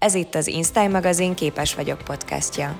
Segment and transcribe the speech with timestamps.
[0.00, 2.78] Ez itt az Instyle magazin Képes vagyok podcastja.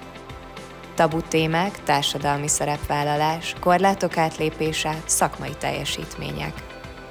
[0.94, 6.52] Tabu témák, társadalmi szerepvállalás, korlátok átlépése, szakmai teljesítmények.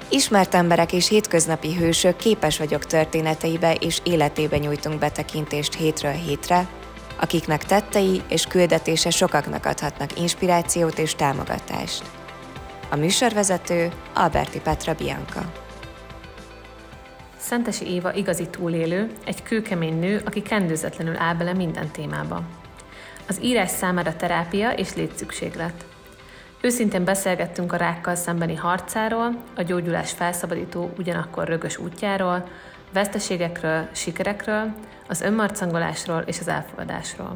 [0.08, 6.68] Ismert emberek és hétköznapi hősök képes vagyok történeteibe és életébe nyújtunk betekintést hétről hétre,
[7.20, 12.02] akiknek tettei és küldetése sokaknak adhatnak inspirációt és támogatást.
[12.90, 15.69] A műsorvezető Alberti Petra Bianca.
[17.50, 22.42] Szentesi Éva igazi túlélő, egy kőkemény nő, aki kendőzetlenül áll bele minden témába.
[23.28, 25.84] Az írás számára terápia és létszükséglet.
[26.60, 32.48] Őszintén beszélgettünk a rákkal szembeni harcáról, a gyógyulás felszabadító ugyanakkor rögös útjáról,
[32.92, 34.72] veszteségekről, sikerekről,
[35.08, 37.34] az önmarcangolásról és az elfogadásról.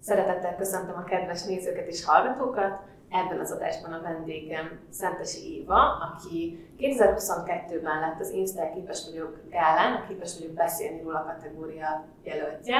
[0.00, 2.88] Szeretettel köszöntöm a kedves nézőket és hallgatókat!
[3.10, 9.92] Ebben az adásban a vendégem Szentesi Éva, aki 2022-ben lett az Insta Képes vagyok gálán,
[9.92, 12.76] a Képes vagyok beszélni róla kategória jelöltje.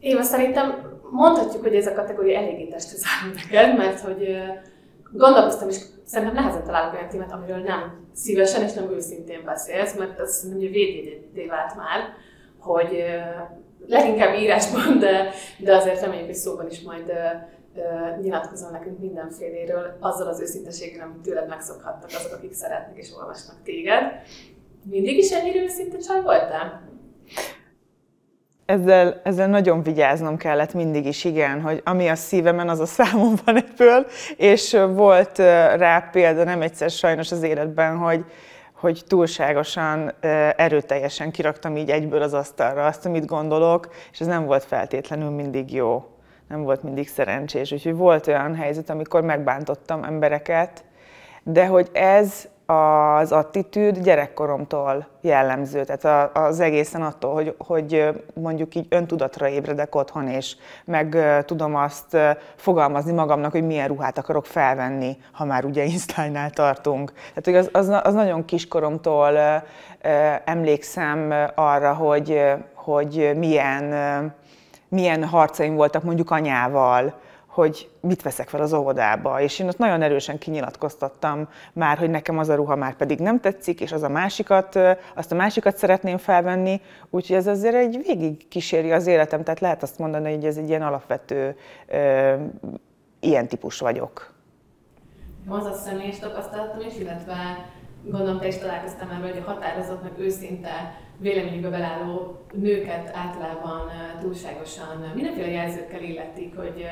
[0.00, 4.36] Éva, szerintem mondhatjuk, hogy ez a kategória eléggé testhez áll neked, mert hogy
[5.12, 10.20] gondolkoztam, és szerintem nehezen találok olyan témát, amiről nem szívesen és nem őszintén beszélsz, mert
[10.20, 12.00] ez szerintem ugye védjegyé vált már,
[12.58, 13.04] hogy
[13.86, 17.12] leginkább írásban, de, de azért reméljük, hogy szóban is majd
[18.20, 24.02] nyilatkozol nekünk mindenféléről, azzal az őszinteséggel, amit tőled megszokhattak azok, akik szeretnek és olvasnak téged.
[24.90, 26.82] Mindig is ennyire őszinte csaj voltál?
[28.66, 33.56] Ezzel, ezzel nagyon vigyáznom kellett mindig is, igen, hogy ami a szívemen, az a számomban
[33.56, 35.38] ebből, és volt
[35.76, 38.24] rá példa nem egyszer sajnos az életben, hogy,
[38.72, 40.12] hogy túlságosan
[40.56, 45.72] erőteljesen kiraktam így egyből az asztalra azt, amit gondolok, és ez nem volt feltétlenül mindig
[45.72, 46.13] jó
[46.54, 47.72] nem volt mindig szerencsés.
[47.72, 50.84] Úgyhogy volt olyan helyzet, amikor megbántottam embereket,
[51.42, 58.86] de hogy ez az attitűd gyerekkoromtól jellemző, tehát az egészen attól, hogy, hogy mondjuk így
[58.88, 62.16] öntudatra ébredek otthon, és meg tudom azt
[62.56, 67.12] fogalmazni magamnak, hogy milyen ruhát akarok felvenni, ha már ugye Instánynál tartunk.
[67.12, 69.62] Tehát hogy az, az, az nagyon kiskoromtól
[70.44, 72.42] emlékszem arra, hogy,
[72.74, 73.92] hogy milyen
[74.94, 77.14] milyen harcaim voltak mondjuk anyával,
[77.46, 82.38] hogy mit veszek fel az óvodába, és én ott nagyon erősen kinyilatkoztattam már, hogy nekem
[82.38, 84.78] az a ruha már pedig nem tetszik, és az a másikat,
[85.14, 89.82] azt a másikat szeretném felvenni, úgyhogy ez azért egy végig kíséri az életem, tehát lehet
[89.82, 91.56] azt mondani, hogy ez egy ilyen alapvető
[93.20, 94.32] ilyen típus vagyok.
[95.48, 97.34] Az a személyes tapasztalatom is, illetve
[98.04, 105.12] gondolom te is találkoztam már, hogy a határozott, meg őszinte véleményükbe belálló nőket általában túlságosan
[105.14, 106.86] mindenféle jelzőkkel illetik, hogy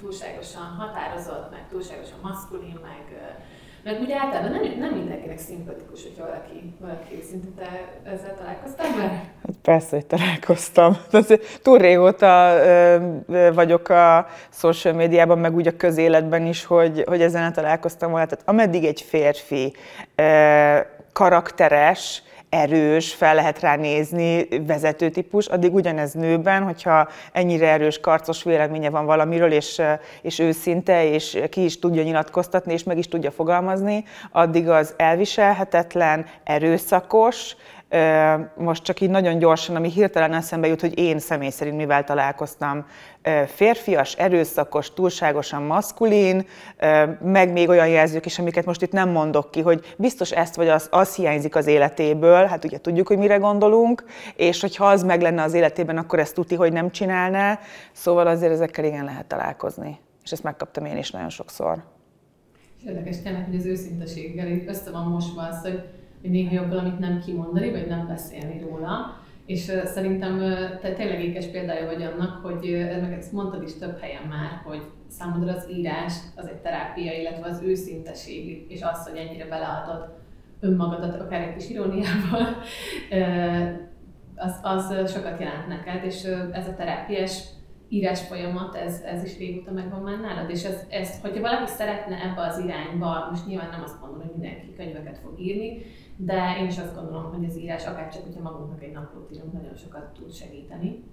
[0.00, 3.20] túlságosan határozott, meg túlságosan maszkulin, meg
[3.84, 7.54] mert ugye általában nem, nem mindenkinek szimpatikus, hogyha valaki, valaki őszintén.
[7.54, 7.68] Te
[8.04, 9.08] ezzel találkoztál már?
[9.46, 10.96] Hát persze, hogy találkoztam.
[11.62, 12.54] Túl régóta
[13.54, 18.26] vagyok a social médiában, meg úgy a közéletben is, hogy, hogy ezen találkoztam volna.
[18.26, 19.74] Tehát ameddig egy férfi
[21.12, 28.90] karakteres, erős, fel lehet rá nézni, vezetőtípus, addig ugyanez nőben, hogyha ennyire erős, karcos véleménye
[28.90, 29.82] van valamiről, és,
[30.22, 36.26] és őszinte, és ki is tudja nyilatkoztatni, és meg is tudja fogalmazni, addig az elviselhetetlen,
[36.44, 37.56] erőszakos,
[38.56, 42.86] most csak így nagyon gyorsan, ami hirtelen eszembe jut, hogy én személy szerint mivel találkoztam.
[43.46, 46.46] Férfias, erőszakos, túlságosan maszkulin,
[47.22, 50.68] meg még olyan jelzők is, amiket most itt nem mondok ki, hogy biztos ezt vagy
[50.68, 54.04] az, az hiányzik az életéből, hát ugye tudjuk, hogy mire gondolunk,
[54.36, 57.58] és hogyha az meg lenne az életében, akkor ezt tuti, hogy nem csinálná.
[57.92, 59.98] Szóval azért ezekkel igen lehet találkozni.
[60.24, 61.82] És ezt megkaptam én is nagyon sokszor.
[62.86, 65.84] Érdekes tényleg, hogy az őszinteséggel össze van mosva az, hogy
[66.20, 69.18] hogy néha jobb valamit nem kimondani, vagy nem beszélni róla.
[69.46, 70.38] És szerintem
[70.80, 74.82] te tényleg ékes példája vagy annak, hogy meg ezt mondtad is több helyen már, hogy
[75.08, 80.18] számodra az írás az egy terápia, illetve az őszinteség, és az, hogy ennyire beleadod
[80.60, 82.62] önmagadat, akár egy kis iróniával,
[84.36, 87.44] az, az sokat jelent neked, és ez a terápiás
[87.90, 92.16] írás folyamat, ez, ez is régóta megvan már nálad, és ez, ez, hogyha valaki szeretne
[92.22, 95.82] ebbe az irányba, most nyilván nem azt mondom, hogy mindenki könyveket fog írni,
[96.16, 99.52] de én is azt gondolom, hogy az írás, akár csak, hogyha magunknak egy naplót írunk,
[99.52, 101.04] nagyon sokat tud segíteni.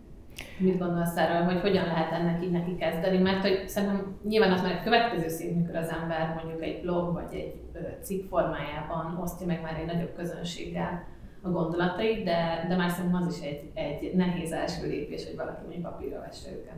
[0.58, 3.18] Mit gondolsz erről, hogy hogyan lehet ennek így neki kezdeni?
[3.18, 7.14] Mert hogy szerintem nyilván az már egy következő szint, mikor az ember mondjuk egy blog
[7.14, 7.56] vagy egy
[8.02, 11.08] cikk formájában osztja meg már egy nagyobb közönséggel
[11.42, 15.62] a gondolatait, de, de már szerintem az is egy, egy nehéz első lépés, hogy valaki
[15.70, 16.76] még papírra vesse őket.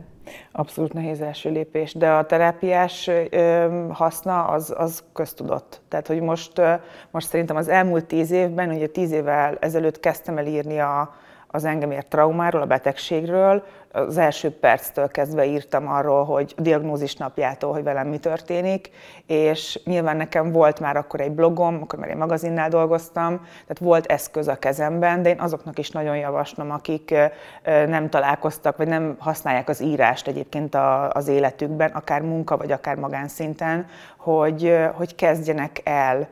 [0.52, 3.10] Abszolút nehéz első lépés, de a terápiás
[3.90, 5.80] haszna az, az köztudott.
[5.88, 6.60] Tehát, hogy most,
[7.10, 11.14] most szerintem az elmúlt tíz évben, ugye tíz évvel ezelőtt kezdtem el írni a,
[11.46, 13.64] az engem ért traumáról, a betegségről.
[13.92, 18.90] Az első perctől kezdve írtam arról, hogy a diagnózis napjától, hogy velem mi történik,
[19.26, 24.06] és nyilván nekem volt már akkor egy blogom, akkor már egy magazinnál dolgoztam, tehát volt
[24.06, 27.14] eszköz a kezemben, de én azoknak is nagyon javaslom, akik
[27.64, 30.76] nem találkoztak, vagy nem használják az írást egyébként
[31.08, 36.28] az életükben, akár munka, vagy akár magánszinten, hogy, hogy kezdjenek el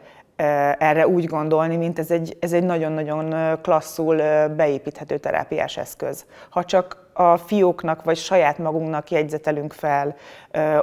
[0.79, 4.17] erre úgy gondolni, mint ez egy, ez egy nagyon-nagyon klasszul
[4.57, 6.27] beépíthető terápiás eszköz.
[6.51, 10.17] Ha csak a fióknak vagy saját magunknak jegyzetelünk fel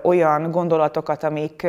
[0.02, 1.68] olyan gondolatokat, amik,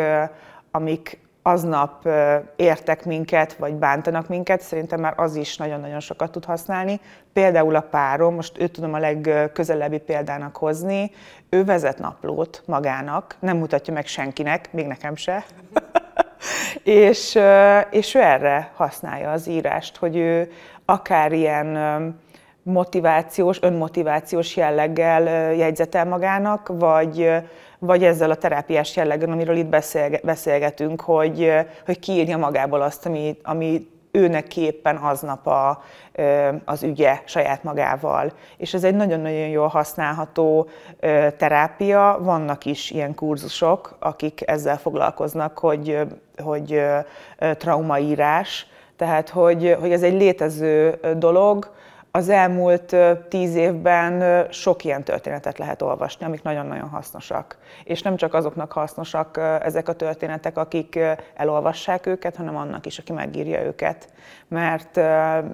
[0.70, 2.08] amik aznap
[2.56, 7.00] értek minket, vagy bántanak minket, szerintem már az is nagyon-nagyon sokat tud használni.
[7.32, 11.10] Például a párom, most őt tudom a legközelebbi példának hozni,
[11.48, 15.44] ő vezet naplót magának, nem mutatja meg senkinek, még nekem se.
[16.82, 17.38] és,
[17.90, 20.52] és ő erre használja az írást, hogy ő
[20.84, 21.66] akár ilyen
[22.66, 27.30] motivációs, önmotivációs jelleggel jegyzetel magának, vagy,
[27.78, 29.76] vagy ezzel a terápiás jelleggel, amiről itt
[30.22, 31.52] beszélgetünk, hogy,
[31.84, 35.82] hogy kiírja magából azt, ami, ami őnek éppen aznap a,
[36.64, 38.32] az ügye saját magával.
[38.56, 40.68] És ez egy nagyon-nagyon jól használható
[41.36, 42.18] terápia.
[42.20, 45.98] Vannak is ilyen kurzusok, akik ezzel foglalkoznak, hogy,
[46.42, 46.82] hogy
[47.58, 48.66] traumaírás,
[48.96, 51.74] tehát hogy, hogy ez egy létező dolog,
[52.16, 52.96] az elmúlt
[53.28, 57.58] tíz évben sok ilyen történetet lehet olvasni, amik nagyon-nagyon hasznosak.
[57.84, 60.98] És nem csak azoknak hasznosak ezek a történetek, akik
[61.34, 64.08] elolvassák őket, hanem annak is, aki megírja őket.
[64.48, 64.96] Mert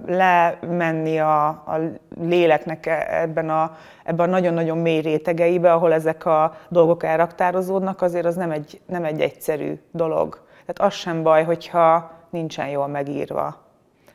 [0.07, 1.79] lemenni a, a
[2.21, 8.27] léleknek e, ebben a, ebben a nagyon-nagyon mély rétegeibe, ahol ezek a dolgok elraktározódnak, azért
[8.27, 10.41] az nem egy, nem egy egyszerű dolog.
[10.67, 13.71] Tehát az sem baj, hogyha nincsen jól megírva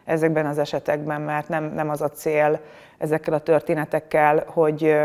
[0.08, 2.60] ezekben az esetekben, mert nem, nem az a cél
[2.98, 4.96] ezekkel a történetekkel, hogy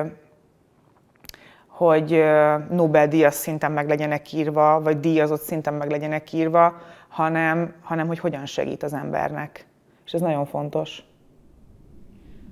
[1.67, 2.23] hogy
[2.71, 8.47] Nobel-díjas szinten meg legyenek írva, vagy díjazott szinten meg legyenek írva, hanem, hanem hogy hogyan
[8.47, 9.67] segít az embernek.
[10.05, 11.05] És ez nagyon fontos.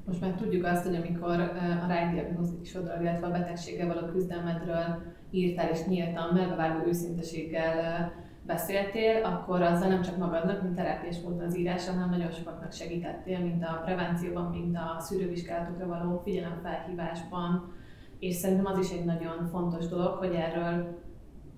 [0.07, 1.41] Most már tudjuk azt, hogy amikor
[1.85, 8.13] a rákdiagnózisodról, illetve a betegséggel való küzdelmedről írtál és nyíltan, megvágó őszinteséggel
[8.53, 13.39] beszéltél, akkor azzal nem csak magadnak, mint terápiás módon az írása, hanem nagyon sokaknak segítettél,
[13.39, 17.73] mint a prevencióban, mint a szűrővizsgálatokra való figyelemfelhívásban,
[18.19, 20.99] és szerintem az is egy nagyon fontos dolog, hogy erről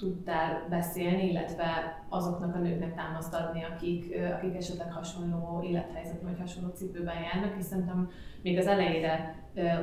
[0.02, 1.66] tudtál beszélni, illetve
[2.08, 7.64] azoknak a nőknek támaszt adni, akik, akik esetleg hasonló élethelyzetben vagy hasonló cipőben járnak, és
[7.64, 8.10] szerintem
[8.42, 9.34] még az elejére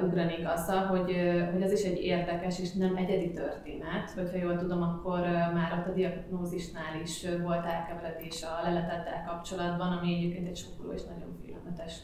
[0.04, 1.16] ugranék azzal, hogy,
[1.54, 4.12] hogy ez is egy érdekes és nem egyedi történet.
[4.16, 5.19] Hogyha jól tudom, akkor
[5.54, 11.04] már ott a diagnózisnál is volt elkeveredés a leletettel kapcsolatban, ami egyébként egy sokkoló és
[11.04, 12.00] nagyon félelmetes,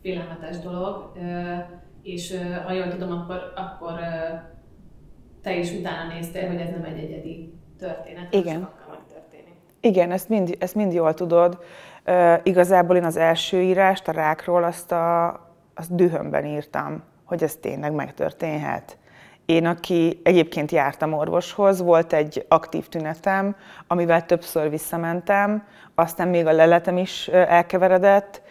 [0.00, 1.12] félelmetes dolog.
[2.02, 4.00] És ha jól tudom, akkor, akkor
[5.46, 8.68] te is utána néztél, hogy ez nem egy egyedi történet, Igen.
[9.80, 11.58] Igen, ezt mind, ezt mind jól tudod.
[12.06, 15.26] Uh, igazából én az első írást a rákról azt, a,
[15.74, 18.98] azt dühömben írtam, hogy ez tényleg megtörténhet.
[19.44, 23.56] Én, aki egyébként jártam orvoshoz, volt egy aktív tünetem,
[23.86, 28.42] amivel többször visszamentem, aztán még a leletem is elkeveredett.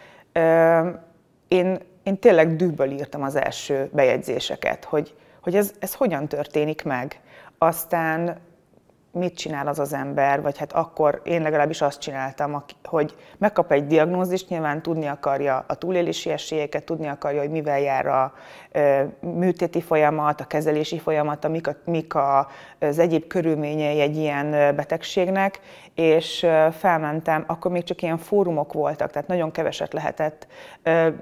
[1.48, 5.14] Én, én tényleg dühből írtam az első bejegyzéseket, hogy,
[5.46, 7.20] hogy ez, ez hogyan történik meg.
[7.58, 8.38] Aztán
[9.12, 13.86] mit csinál az az ember, vagy hát akkor én legalábbis azt csináltam, hogy megkap egy
[13.86, 18.34] diagnózist, nyilván tudni akarja a túlélési esélyeket, tudni akarja, hogy mivel jár a
[19.20, 22.48] műtéti folyamat, a kezelési folyamat, mik, a, mik a,
[22.78, 25.60] az egyéb körülményei egy ilyen betegségnek,
[25.96, 26.46] és
[26.78, 30.46] felmentem, akkor még csak ilyen fórumok voltak, tehát nagyon keveset lehetett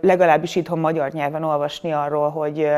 [0.00, 2.68] legalábbis itthon magyar nyelven olvasni arról, hogy,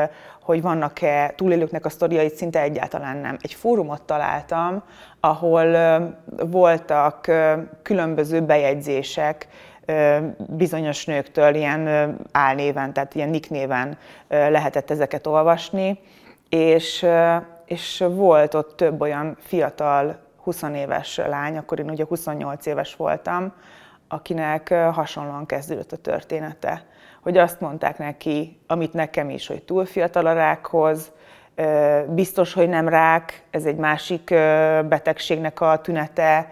[0.41, 3.37] hogy vannak-e túlélőknek a sztoriait, szinte egyáltalán nem.
[3.41, 4.83] Egy fórumot találtam,
[5.19, 5.75] ahol
[6.45, 7.31] voltak
[7.81, 9.47] különböző bejegyzések,
[10.37, 15.99] bizonyos nőktől ilyen álnéven, tehát ilyen nick néven lehetett ezeket olvasni,
[16.49, 17.05] és,
[17.65, 23.53] és volt ott több olyan fiatal 20 éves lány, akkor én ugye 28 éves voltam,
[24.07, 26.85] akinek hasonlóan kezdődött a története.
[27.21, 31.11] Hogy azt mondták neki, amit nekem is, hogy túl fiatal a rákhoz,
[32.07, 34.29] biztos, hogy nem rák, ez egy másik
[34.87, 36.51] betegségnek a tünete,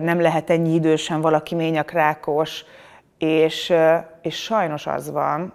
[0.00, 2.64] nem lehet ennyi idősen valaki ményakrákos,
[3.18, 3.72] És,
[4.22, 5.52] és sajnos az van,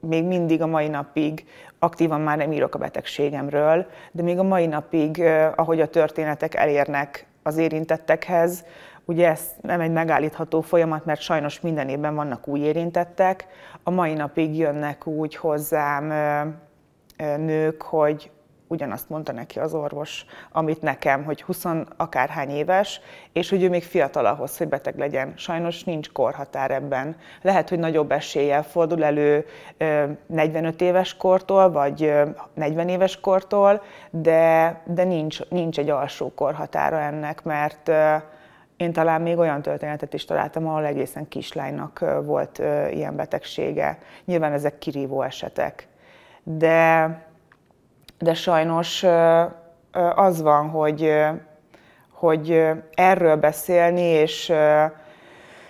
[0.00, 1.46] még mindig a mai napig
[1.84, 5.22] aktívan már nem írok a betegségemről, de még a mai napig,
[5.56, 8.64] ahogy a történetek elérnek az érintettekhez,
[9.04, 13.46] ugye ez nem egy megállítható folyamat, mert sajnos minden évben vannak új érintettek.
[13.82, 16.12] A mai napig jönnek úgy hozzám
[17.36, 18.30] nők, hogy
[18.66, 21.64] ugyanazt mondta neki az orvos, amit nekem, hogy 20
[21.96, 23.00] akárhány éves,
[23.32, 25.32] és hogy ő még fiatal ahhoz, hogy beteg legyen.
[25.36, 27.16] Sajnos nincs korhatár ebben.
[27.42, 29.46] Lehet, hogy nagyobb eséllyel fordul elő
[30.26, 32.12] 45 éves kortól, vagy
[32.54, 37.90] 40 éves kortól, de, de nincs, nincs egy alsó korhatára ennek, mert
[38.76, 42.58] én talán még olyan történetet is találtam, ahol egészen kislánynak volt
[42.90, 43.98] ilyen betegsége.
[44.24, 45.88] Nyilván ezek kirívó esetek.
[46.42, 47.08] De
[48.18, 49.04] de sajnos
[50.14, 51.14] az van, hogy,
[52.10, 54.52] hogy erről beszélni és,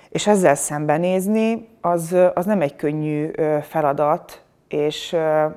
[0.09, 3.31] és ezzel szembenézni, az, az nem egy könnyű
[3.63, 5.17] feladat, és,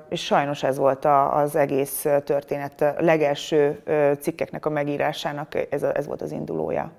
[0.09, 3.81] és sajnos ez volt az egész történet legelső
[4.19, 6.91] cikkeknek a megírásának, ez, ez volt az indulója.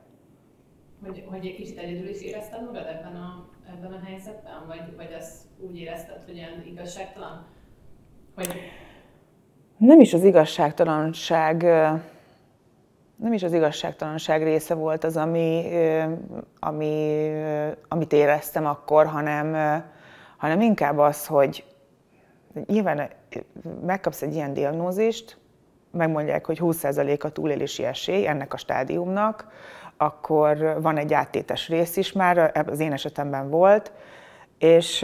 [1.05, 5.17] Hogy, hogy egy kicsit egyedül is érezted magad ebben a, ebben a helyzetben, vagy, vagy
[5.19, 7.47] azt úgy érezted, hogy ilyen igazságtalan?
[8.35, 8.49] Hogy
[9.79, 11.67] nem is az igazságtalanság
[13.17, 15.65] nem is az igazságtalanság része volt az, ami,
[16.59, 17.31] ami,
[17.89, 19.83] amit éreztem akkor, hanem,
[20.37, 21.65] hanem inkább az, hogy
[22.67, 23.09] nyilván
[23.87, 25.39] megkapsz egy ilyen diagnózist,
[25.91, 29.47] megmondják, hogy 20% a túlélési esély ennek a stádiumnak,
[29.97, 33.93] akkor van egy áttétes rész is már, az én esetemben volt,
[34.59, 35.01] és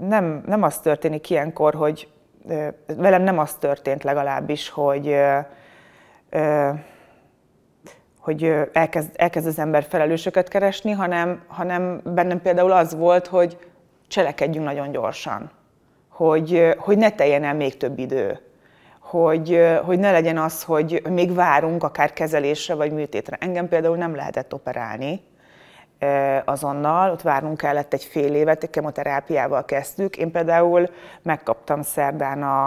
[0.00, 2.08] nem, nem az történik ilyenkor, hogy
[2.86, 5.16] velem nem az történt legalábbis, hogy,
[8.18, 13.58] hogy elkezd, elkezd az ember felelősöket keresni, hanem, hanem bennem például az volt, hogy
[14.08, 15.50] cselekedjünk nagyon gyorsan,
[16.08, 18.40] hogy, hogy ne teljen el még több idő,
[19.00, 23.36] hogy, hogy ne legyen az, hogy még várunk akár kezelésre vagy műtétre.
[23.40, 25.20] Engem például nem lehetett operálni,
[26.44, 30.16] azonnal, ott várnunk kellett egy fél évet, egy kemoterápiával kezdtük.
[30.16, 30.88] Én például
[31.22, 32.66] megkaptam szerdán a,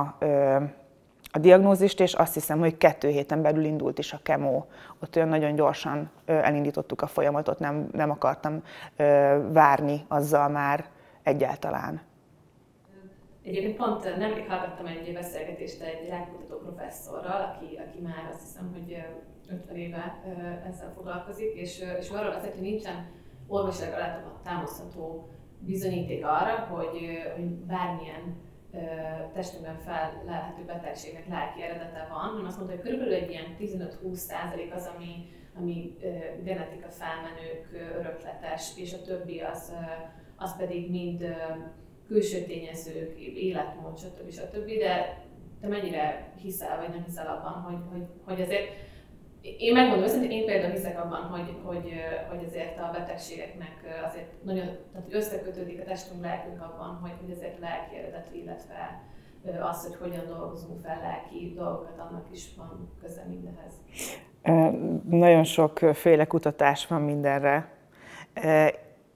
[1.32, 4.66] a diagnózist, és azt hiszem, hogy kettő héten belül indult is a kemó.
[5.02, 8.64] Ott olyan nagyon gyorsan elindítottuk a folyamatot, nem, nem akartam
[9.52, 10.86] várni azzal már
[11.24, 12.02] egyáltalán.
[13.44, 18.98] Egyébként pont nemrég hallgattam egy beszélgetést egy rákutató professzorral, aki, aki már azt hiszem, hogy
[19.50, 20.24] 50 éve
[20.68, 23.06] ezzel foglalkozik, és, és arról beszélt, hogy nincsen
[23.48, 26.98] orvosilag alá támasztható bizonyíték arra, hogy,
[27.36, 28.46] hogy bármilyen
[29.34, 34.74] testünkben felelhető betegségnek lelki eredete van, hanem azt mondta, hogy körülbelül egy ilyen 15-20 százalék
[34.74, 35.98] az, ami, ami
[36.44, 39.74] genetika felmenők, örökletes, és a többi az,
[40.36, 41.26] az pedig mind
[42.08, 44.32] külső tényezők, életmód, stb.
[44.32, 44.66] stb.
[44.66, 45.24] De
[45.62, 48.70] te mennyire hiszel, vagy nem hiszel abban, hogy, hogy, hogy azért
[49.58, 51.94] én megmondom őszintén, én például hiszek abban, hogy, hogy,
[52.30, 57.60] hogy azért a betegségeknek azért nagyon, tehát összekötődik a testünk, lelkünk abban, hogy, hogy azért
[57.60, 59.06] lelki eredetű, illetve
[59.70, 63.74] az, hogy hogyan dolgozunk fel lelki dolgokat, annak is van köze mindenhez.
[65.10, 67.70] Nagyon sokféle kutatás van mindenre.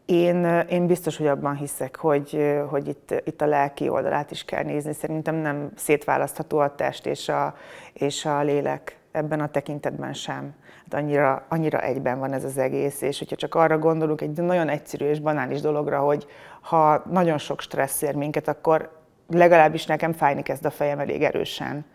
[0.06, 4.64] Én, én biztos, hogy abban hiszek, hogy, hogy itt, itt a lelki oldalát is kell
[4.64, 4.94] nézni.
[4.94, 7.56] Szerintem nem szétválasztható a test és a,
[7.94, 10.54] és a lélek ebben a tekintetben sem.
[10.84, 14.70] Hát annyira, annyira egyben van ez az egész, és hogyha csak arra gondolunk egy nagyon
[14.70, 16.26] egyszerű és banális dologra, hogy
[16.62, 21.86] ha nagyon sok stressz ér minket, akkor legalábbis nekem fájni kezd a fejem elég erősen.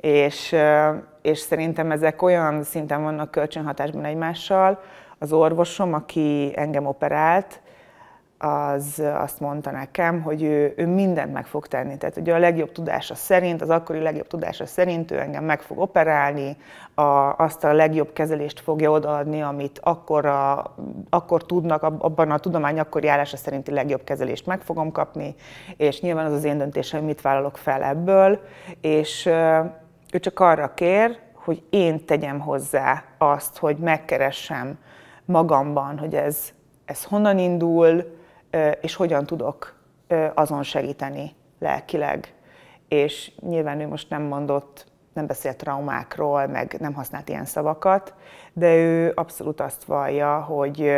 [0.00, 0.54] És,
[1.22, 4.82] és szerintem ezek olyan szinten vannak kölcsönhatásban egymással.
[5.18, 7.60] Az orvosom, aki engem operált,
[8.38, 11.96] az azt mondta nekem, hogy ő, ő mindent meg fog tenni.
[11.96, 15.78] Tehát ugye a legjobb tudása szerint, az akkori legjobb tudása szerint ő engem meg fog
[15.78, 16.56] operálni,
[16.94, 20.74] a, azt a legjobb kezelést fogja odaadni, amit akkor, a,
[21.10, 25.34] akkor tudnak, abban a tudomány akkori állása szerinti legjobb kezelést meg fogom kapni,
[25.76, 28.40] és nyilván az az én döntésem, hogy mit vállalok fel ebből,
[28.80, 29.26] és
[30.12, 34.78] ő csak arra kér, hogy én tegyem hozzá azt, hogy megkeressem
[35.24, 36.52] magamban, hogy ez,
[36.84, 38.22] ez honnan indul,
[38.80, 39.74] és hogyan tudok
[40.34, 42.34] azon segíteni lelkileg.
[42.88, 48.14] És nyilván ő most nem mondott, nem beszélt traumákról, meg nem használt ilyen szavakat,
[48.52, 50.92] de ő abszolút azt vallja, hogy,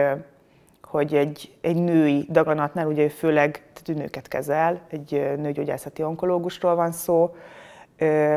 [0.83, 3.63] hogy egy, egy női daganatnál, ugye ő főleg
[3.95, 7.35] nőket kezel, egy nőgyógyászati onkológusról van szó,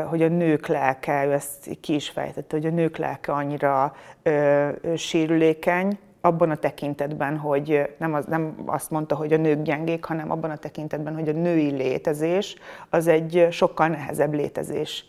[0.08, 3.94] hogy a nők lelke, ő ezt ki is fejtette, hogy a nők lelke annyira
[4.96, 10.30] sérülékeny, abban a tekintetben, hogy nem, az, nem azt mondta, hogy a nők gyengék, hanem
[10.30, 12.56] abban a tekintetben, hogy a női létezés
[12.90, 15.04] az egy sokkal nehezebb létezés.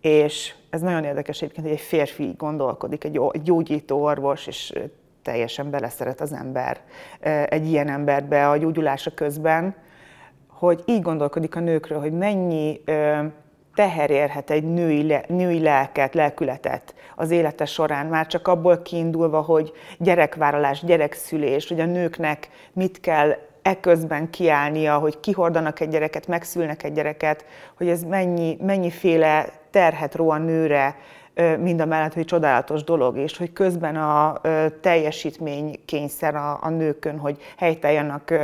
[0.00, 4.72] És ez nagyon érdekes egyébként, hogy egy férfi gondolkodik, egy gyógyító orvos, és
[5.22, 6.80] teljesen beleszeret az ember
[7.48, 9.74] egy ilyen emberbe a gyógyulása közben,
[10.48, 12.80] hogy így gondolkodik a nőkről, hogy mennyi
[13.76, 19.72] teher érhet egy női, női lelket, lelkületet az élete során, már csak abból kiindulva, hogy
[19.98, 26.92] gyerekvállalás, gyerekszülés, hogy a nőknek mit kell eközben kiállnia, hogy kihordanak egy gyereket, megszülnek egy
[26.92, 27.44] gyereket,
[27.76, 30.96] hogy ez mennyi, mennyiféle terhet ró a nőre,
[31.58, 34.40] mind a mellett, hogy csodálatos dolog, és hogy közben a
[34.80, 38.34] teljesítménykényszer a, a nőkön, hogy helyteljenek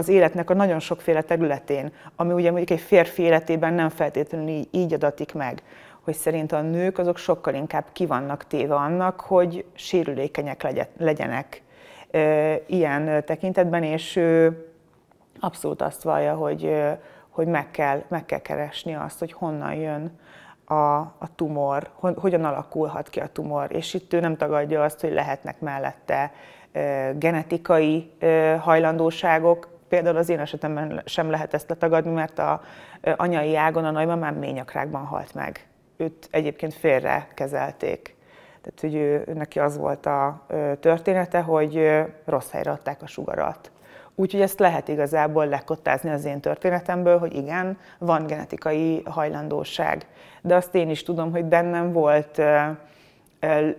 [0.00, 4.92] az életnek a nagyon sokféle területén, ami ugye mondjuk egy férfi életében nem feltétlenül így
[4.92, 5.62] adatik meg,
[6.00, 11.62] hogy szerint a nők azok sokkal inkább kivannak téve annak, hogy sérülékenyek legyenek
[12.66, 14.64] ilyen tekintetben, és ő
[15.40, 16.82] abszolút azt vallja, hogy,
[17.28, 20.18] hogy meg, kell, meg kell keresni azt, hogy honnan jön
[20.64, 25.12] a, a tumor, hogyan alakulhat ki a tumor, és itt ő nem tagadja azt, hogy
[25.12, 26.32] lehetnek mellette
[27.18, 28.10] genetikai
[28.60, 32.62] hajlandóságok, például az én esetemben sem lehet ezt letagadni, mert a
[33.16, 35.66] anyai ágon a nagymamám ményakrákban halt meg.
[35.96, 38.16] Őt egyébként félre kezelték.
[38.62, 40.46] Tehát, hogy ő, neki az volt a
[40.80, 43.70] története, hogy rossz helyre adták a sugarat.
[44.14, 50.06] Úgyhogy ezt lehet igazából lekottázni az én történetemből, hogy igen, van genetikai hajlandóság.
[50.40, 52.42] De azt én is tudom, hogy bennem volt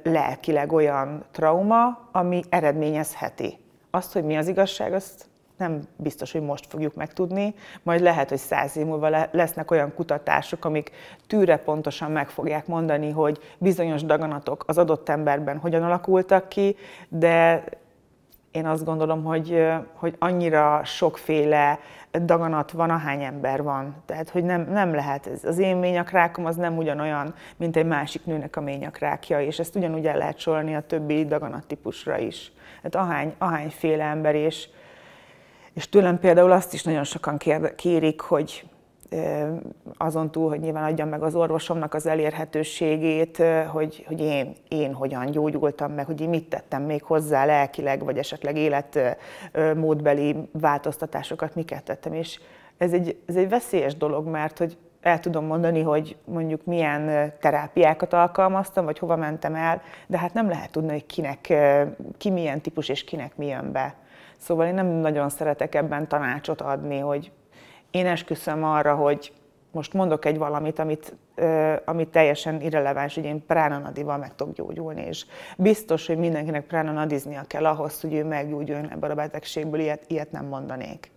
[0.03, 3.57] lelkileg olyan trauma, ami eredményezheti.
[3.91, 5.29] Azt, hogy mi az igazság, azt
[5.61, 7.53] nem biztos, hogy most fogjuk megtudni,
[7.83, 10.91] majd lehet, hogy száz év múlva lesznek olyan kutatások, amik
[11.27, 16.75] tűre pontosan meg fogják mondani, hogy bizonyos daganatok az adott emberben hogyan alakultak ki,
[17.09, 17.63] de
[18.51, 21.79] én azt gondolom, hogy, hogy annyira sokféle
[22.19, 23.95] daganat van, ahány ember van.
[24.05, 25.27] Tehát, hogy nem, nem lehet.
[25.27, 25.43] Ez.
[25.43, 30.05] Az én ményakrákom az nem ugyanolyan, mint egy másik nőnek a ményakrákja, és ezt ugyanúgy
[30.05, 32.51] el lehet sorolni a többi daganat típusra is.
[32.81, 34.69] Tehát ahány, ahányféle ember, és,
[35.73, 37.37] és tőlem például azt is nagyon sokan
[37.75, 38.65] kérik, hogy
[39.97, 45.31] azon túl, hogy nyilván adjam meg az orvosomnak az elérhetőségét, hogy, hogy én, én hogyan
[45.31, 52.13] gyógyultam meg, hogy én mit tettem még hozzá lelkileg, vagy esetleg életmódbeli változtatásokat miket tettem.
[52.13, 52.39] És
[52.77, 58.13] ez egy, ez egy veszélyes dolog, mert hogy el tudom mondani, hogy mondjuk milyen terápiákat
[58.13, 61.53] alkalmaztam, vagy hova mentem el, de hát nem lehet tudni, hogy kinek,
[62.17, 63.95] ki milyen típus és kinek mi jön be.
[64.41, 67.31] Szóval én nem nagyon szeretek ebben tanácsot adni, hogy
[67.91, 69.33] én esküszöm arra, hogy
[69.71, 71.15] most mondok egy valamit, amit,
[71.85, 75.25] amit teljesen irreleváns, hogy én pránanadival meg tudok gyógyulni, és
[75.57, 80.45] biztos, hogy mindenkinek pránanadiznia kell ahhoz, hogy ő meggyógyuljon ebből a betegségből, ilyet, ilyet nem
[80.45, 81.11] mondanék.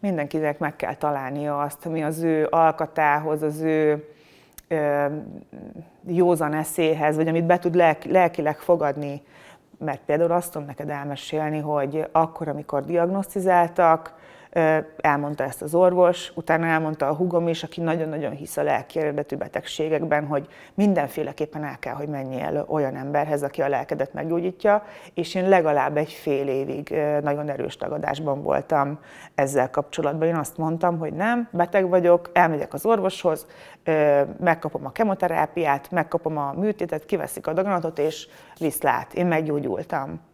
[0.00, 4.08] Mindenkinek meg kell találnia azt, ami az ő alkatához, az ő
[4.68, 5.06] ö,
[6.06, 9.22] józan eszéhez, vagy amit be tud lelk, lelkileg fogadni,
[9.84, 14.14] mert például azt tudom neked elmesélni, hogy akkor, amikor diagnosztizáltak,
[15.00, 19.36] elmondta ezt az orvos, utána elmondta a hugom is, aki nagyon-nagyon hisz a lelki eredetű
[19.36, 24.84] betegségekben, hogy mindenféleképpen el kell, hogy menjél olyan emberhez, aki a lelkedet meggyógyítja,
[25.14, 28.98] és én legalább egy fél évig nagyon erős tagadásban voltam
[29.34, 30.28] ezzel kapcsolatban.
[30.28, 33.46] Én azt mondtam, hogy nem, beteg vagyok, elmegyek az orvoshoz,
[34.40, 40.28] megkapom a kemoterápiát, megkapom a műtétet, kiveszik a daganatot, és viszlát, én meggyógyultam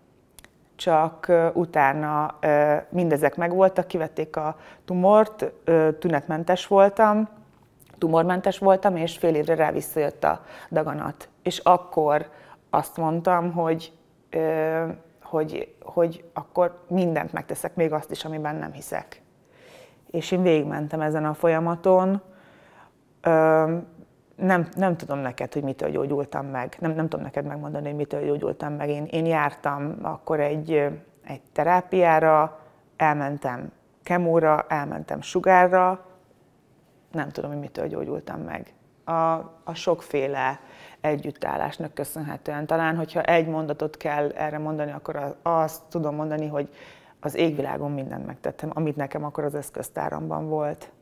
[0.77, 2.39] csak utána
[2.89, 5.53] mindezek megvoltak, kivették a tumort,
[5.99, 7.29] tünetmentes voltam,
[7.99, 11.29] tumormentes voltam, és fél évre rá visszajött a daganat.
[11.43, 12.29] És akkor
[12.71, 13.93] azt mondtam, hogy,
[15.23, 19.23] hogy, hogy akkor mindent megteszek, még azt is, amiben nem hiszek.
[20.11, 22.23] És én végigmentem ezen a folyamaton,
[24.37, 26.77] nem, nem tudom neked, hogy mitől gyógyultam meg.
[26.81, 28.89] Nem, nem tudom neked megmondani, hogy mitől gyógyultam meg.
[28.89, 30.71] Én, én jártam akkor egy,
[31.25, 32.61] egy terápiára,
[32.97, 33.73] elmentem
[34.03, 36.05] kemóra, elmentem sugárra,
[37.13, 38.75] nem tudom, hogy mitől gyógyultam meg.
[39.05, 39.13] A,
[39.65, 40.61] a sokféle
[41.01, 42.67] együttállásnak köszönhetően.
[42.67, 46.69] Talán, hogyha egy mondatot kell erre mondani, akkor azt tudom mondani, hogy
[47.21, 50.93] az égvilágon mindent megtettem, amit nekem akkor az eszköztáramban volt.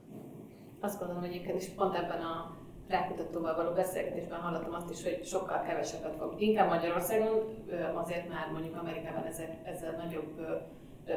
[0.80, 5.62] Azt gondolom, egyébként is pont ebben a rákutatóval való beszélgetésben hallottam azt is, hogy sokkal
[5.62, 6.34] kevesebbet fog.
[6.40, 10.64] Inkább Magyarországon, azért már mondjuk Amerikában ezek, ezzel nagyobb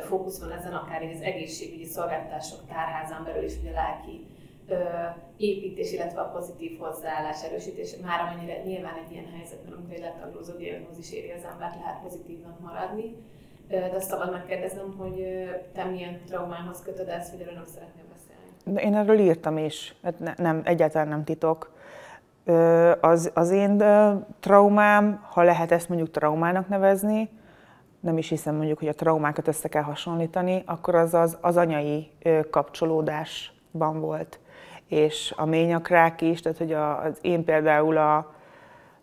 [0.02, 4.26] fókusz van ezen, akár az egészségügyi szolgáltatások tárházán belül is, ugye lelki
[5.38, 10.54] építés, illetve a pozitív hozzáállás erősítés, már amennyire nyilván egy ilyen helyzetben, amikor egy letaglózó
[10.54, 13.16] diagnózis éri az embert, lehet pozitívnak maradni.
[13.68, 18.07] De azt szabad megkérdeznem, hogy te milyen traumához kötöd ezt, vagy erről nem beszélni?
[18.76, 21.76] Én erről írtam is, hát ne, nem, egyáltalán nem titok.
[23.02, 23.84] Az, az én
[24.40, 27.30] traumám, ha lehet ezt mondjuk traumának nevezni,
[28.00, 32.12] nem is hiszem mondjuk, hogy a traumákat össze kell hasonlítani, akkor az az, az anyai
[32.50, 34.40] kapcsolódásban volt.
[34.88, 38.34] És a ményakrák is, tehát hogy az én például a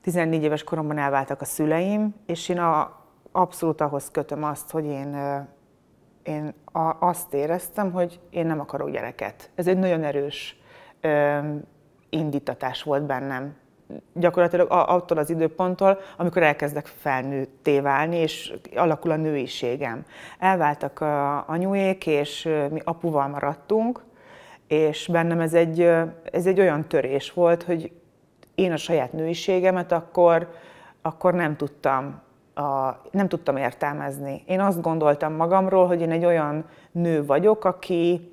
[0.02, 5.16] 14 éves koromban elváltak a szüleim, és én a, abszolút ahhoz kötöm azt, hogy én,
[6.24, 6.54] én
[6.98, 9.50] azt éreztem, hogy én nem akarok gyereket.
[9.54, 10.60] Ez egy nagyon erős
[12.10, 13.56] indítatás volt bennem
[14.12, 20.04] gyakorlatilag attól az időponttól, amikor elkezdek felnőtté válni, és alakul a nőiségem.
[20.38, 24.04] Elváltak a anyuék, és mi apuval maradtunk,
[24.66, 25.80] és bennem ez egy,
[26.32, 27.92] ez egy olyan törés volt, hogy
[28.54, 30.48] én a saját nőiségemet akkor,
[31.02, 32.22] akkor nem tudtam
[32.54, 34.42] a, nem tudtam értelmezni.
[34.46, 38.32] Én azt gondoltam magamról, hogy én egy olyan nő vagyok, aki,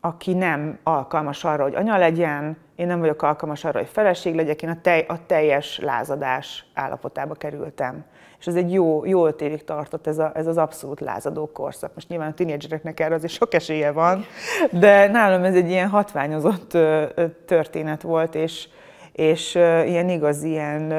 [0.00, 4.62] aki nem alkalmas arra, hogy anya legyen, én nem vagyok alkalmas arra, hogy feleség legyek,
[4.62, 8.04] én a, tej, a teljes lázadás állapotába kerültem.
[8.38, 11.94] És ez egy jó, jó öt évig tartott ez, a, ez az abszolút lázadó korszak.
[11.94, 14.24] Most nyilván a tinédzsereknek erre azért sok esélye van,
[14.70, 16.70] de nálam ez egy ilyen hatványozott
[17.46, 18.68] történet volt, és,
[19.12, 20.92] és ilyen igaz, ilyen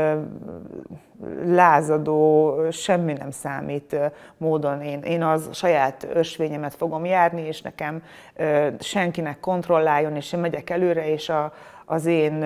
[1.46, 3.96] lázadó, semmi nem számít
[4.38, 4.82] módon.
[4.82, 8.04] Én, én az saját ösvényemet fogom járni, és nekem
[8.80, 11.54] senkinek kontrolláljon, és én megyek előre, és a,
[11.86, 12.46] az én,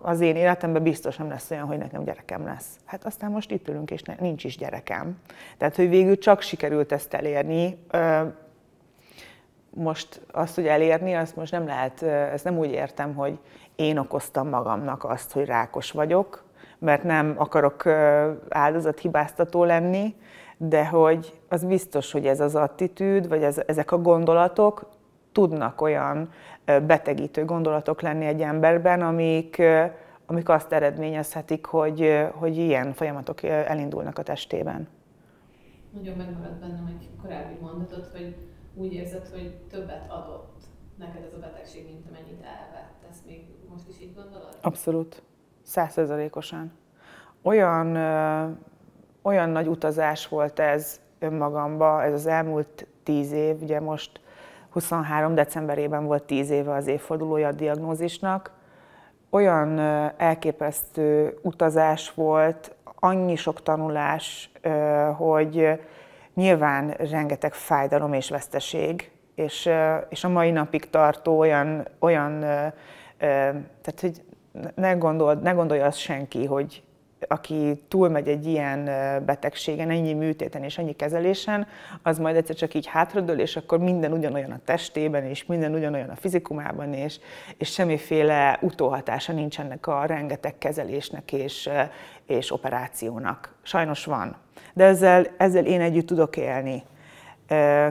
[0.00, 2.66] az én életemben biztos nem lesz olyan, hogy nekem gyerekem lesz.
[2.84, 5.18] Hát aztán most itt ülünk, és ne, nincs is gyerekem.
[5.58, 7.78] Tehát, hogy végül csak sikerült ezt elérni.
[9.70, 13.38] Most azt, hogy elérni, azt most nem lehet, ezt nem úgy értem, hogy
[13.76, 16.45] én okoztam magamnak azt, hogy rákos vagyok,
[16.78, 17.86] mert nem akarok
[18.48, 20.14] áldozathibáztató lenni,
[20.56, 24.88] de hogy az biztos, hogy ez az attitűd, vagy ez, ezek a gondolatok
[25.32, 26.30] tudnak olyan
[26.64, 29.62] betegítő gondolatok lenni egy emberben, amik,
[30.26, 34.88] amik azt eredményezhetik, hogy, hogy ilyen folyamatok elindulnak a testében.
[35.94, 38.36] Nagyon megmaradt bennem egy korábbi mondatot, hogy
[38.74, 40.62] úgy érzed, hogy többet adott
[40.98, 42.94] neked ez a betegség, mint amennyit elvett.
[43.10, 44.56] Ezt még most is így gondolod?
[44.60, 45.22] Abszolút.
[45.66, 46.72] Százszerzalékosan.
[47.42, 47.96] Olyan,
[49.22, 54.20] olyan nagy utazás volt ez önmagamba, ez az elmúlt tíz év, ugye most
[54.70, 55.34] 23.
[55.34, 58.50] decemberében volt 10 éve az évfordulója a diagnózisnak.
[59.30, 59.78] Olyan
[60.16, 64.50] elképesztő utazás volt, annyi sok tanulás,
[65.16, 65.80] hogy
[66.34, 69.70] nyilván rengeteg fájdalom és veszteség, és,
[70.08, 72.40] és a mai napig tartó olyan, olyan
[73.18, 74.22] tehát hogy
[74.74, 76.82] ne, gondold, ne gondolja azt senki, hogy,
[77.28, 78.84] aki túlmegy egy ilyen
[79.24, 81.66] betegségen, ennyi műtéten és ennyi kezelésen,
[82.02, 86.08] az majd egyszer csak így hátradől, és akkor minden ugyanolyan a testében, és minden ugyanolyan
[86.08, 87.18] a fizikumában, és,
[87.58, 91.68] és semmiféle utóhatása nincs ennek a rengeteg kezelésnek és,
[92.26, 93.54] és operációnak.
[93.62, 94.36] Sajnos van.
[94.74, 96.82] De ezzel, ezzel én együtt tudok élni.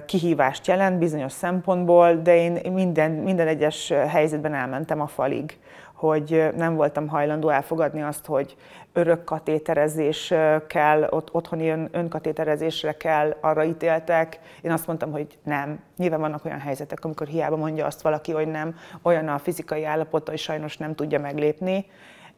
[0.06, 5.58] Kihívást jelent bizonyos szempontból, de én minden, minden egyes helyzetben elmentem a falig
[5.96, 8.56] hogy nem voltam hajlandó elfogadni azt, hogy
[8.94, 10.34] örök katéterezés
[10.68, 14.40] kell, ott, otthoni ön, önkatéterezésre kell, arra ítéltek.
[14.62, 15.80] Én azt mondtam, hogy nem.
[15.98, 20.32] Nyilván vannak olyan helyzetek, amikor hiába mondja azt valaki, hogy nem, olyan a fizikai állapota,
[20.32, 21.86] hogy sajnos nem tudja meglépni.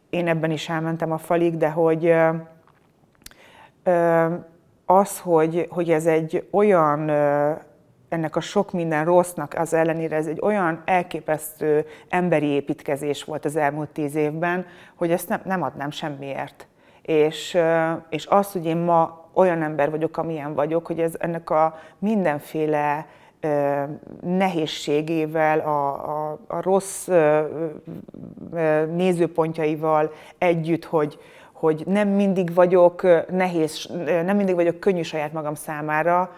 [0.09, 2.13] Én ebben is elmentem a falig, de hogy
[4.85, 7.11] az, hogy, hogy ez egy olyan
[8.09, 13.55] ennek a sok minden rossznak az ellenére ez egy olyan elképesztő emberi építkezés volt az
[13.55, 14.65] elmúlt tíz évben,
[14.95, 16.67] hogy ezt nem, nem adnám semmiért.
[17.01, 17.57] És,
[18.09, 23.05] és az, hogy én ma olyan ember vagyok, amilyen vagyok, hogy ez ennek a mindenféle
[24.21, 27.07] nehézségével, a, a, a rossz
[28.95, 31.19] nézőpontjaival együtt, hogy,
[31.51, 36.31] hogy nem mindig vagyok nehéz, nem mindig vagyok könnyű saját magam számára,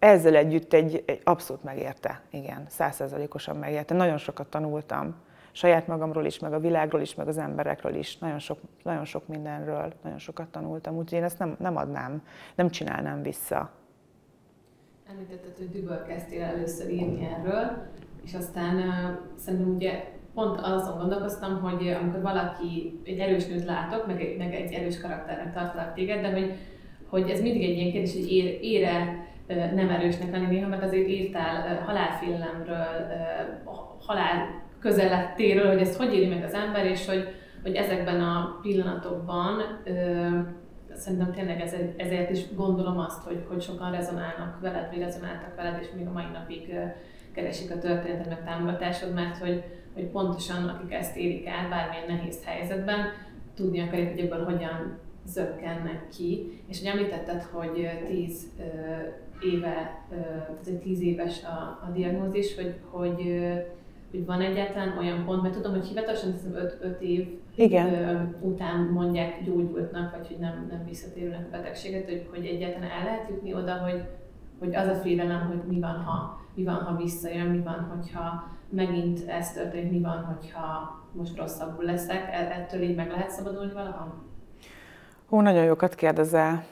[0.00, 3.94] ezzel együtt egy, egy abszolút megérte, igen, százszerzalékosan megérte.
[3.94, 5.14] Nagyon sokat tanultam,
[5.52, 9.28] saját magamról is, meg a világról is, meg az emberekről is, nagyon sok, nagyon sok
[9.28, 12.22] mindenről, nagyon sokat tanultam, úgyhogy én ezt nem, nem adnám,
[12.54, 13.70] nem csinálnám vissza.
[15.10, 17.86] Említetted, hogy düböl kezdtél először írni erről,
[18.24, 24.06] és aztán uh, szerintem ugye pont azon gondolkoztam, hogy amikor valaki egy erős nőt látok,
[24.06, 26.54] meg egy, meg egy erős karakternek tartalak téged, de hogy,
[27.08, 29.28] hogy ez mindig egy ilyen kérdés, hogy ér, ére
[29.74, 32.86] nem erősnek lenni néha, mert azért írtál halálfélelemről,
[34.06, 39.62] halál közelettéről, hogy ezt hogy éri meg az ember, és hogy, hogy ezekben a pillanatokban
[40.94, 41.60] szerintem tényleg
[41.96, 46.12] ezért is gondolom azt, hogy, hogy sokan rezonálnak veled, vagy rezonáltak veled, és még a
[46.12, 46.74] mai napig
[47.34, 52.44] keresik a történetet, meg támogatásod, mert hogy, hogy pontosan akik ezt érik át bármilyen nehéz
[52.44, 52.98] helyzetben,
[53.54, 56.62] tudni akarják, hogy ebből hogyan zökkennek ki.
[56.66, 58.46] És hogy említetted, hogy tíz
[59.42, 60.04] éve,
[60.66, 63.42] egy tíz éves a, a diagnózis, hogy, hogy,
[64.10, 66.34] hogy van egyáltalán olyan pont, mert tudom, hogy hivatalosan
[66.80, 68.36] 5 év Igen.
[68.40, 73.28] után mondják gyógyultnak, vagy hogy nem, nem visszatérülnek a betegséget, hogy, hogy egyáltalán el lehet
[73.28, 74.02] jutni oda, hogy,
[74.58, 78.48] hogy az a félelem, hogy mi van, ha, mi van, ha visszajön, mi van, hogyha
[78.68, 83.72] megint ez történik, mi van, hogyha most rosszabbul leszek, e-, ettől így meg lehet szabadulni
[83.72, 84.14] valaha?
[85.28, 86.64] Hú, nagyon jókat kérdezel.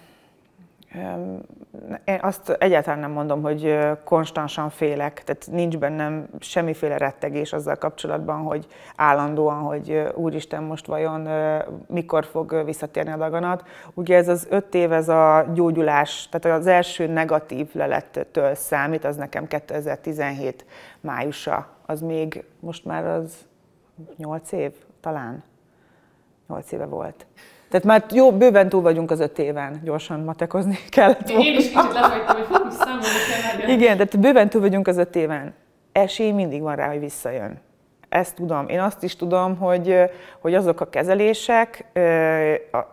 [2.05, 8.43] Én azt egyáltalán nem mondom, hogy konstansan félek, tehát nincs bennem semmiféle rettegés azzal kapcsolatban,
[8.43, 11.29] hogy állandóan, hogy úristen most vajon
[11.87, 13.69] mikor fog visszatérni a daganat.
[13.95, 19.17] Ugye ez az öt év, ez a gyógyulás, tehát az első negatív lelettől számít, az
[19.17, 20.67] nekem 2017
[21.01, 23.47] májusa, az még most már az
[24.17, 25.43] nyolc év talán,
[26.49, 27.27] nyolc éve volt.
[27.71, 31.45] Tehát már jó, bőven túl vagyunk az öt éven, gyorsan matekozni kellett volna.
[31.45, 33.05] Én is kicsit lefagytam, hogy számolni
[33.61, 33.69] kell.
[33.69, 35.55] Igen, tehát bőven túl vagyunk az öt éven.
[35.93, 37.61] Esély mindig van rá, hogy visszajön.
[38.09, 38.69] Ezt tudom.
[38.69, 39.97] Én azt is tudom, hogy,
[40.41, 41.85] hogy azok a kezelések,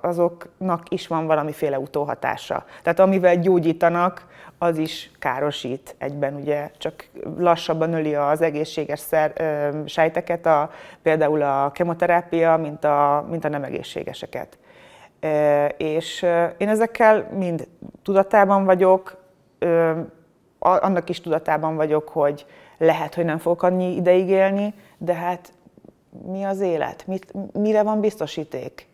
[0.02, 2.66] azoknak is van valamiféle utóhatása.
[2.84, 4.26] Tehát amivel gyógyítanak,
[4.58, 7.06] az is károsít egyben, ugye csak
[7.38, 13.50] lassabban öli az egészséges szer, ö, sejteket, a, például a kemoterápia, mint a, mint a
[13.50, 14.58] nem egészségeseket.
[15.78, 16.26] És
[16.58, 17.68] én ezekkel mind
[18.04, 19.18] tudatában vagyok,
[20.60, 22.46] annak is tudatában vagyok, hogy
[22.78, 25.54] lehet, hogy nem fogok annyi ideig élni, de hát
[26.26, 27.08] mi az élet?
[27.08, 28.88] Mit, mire van biztosíték?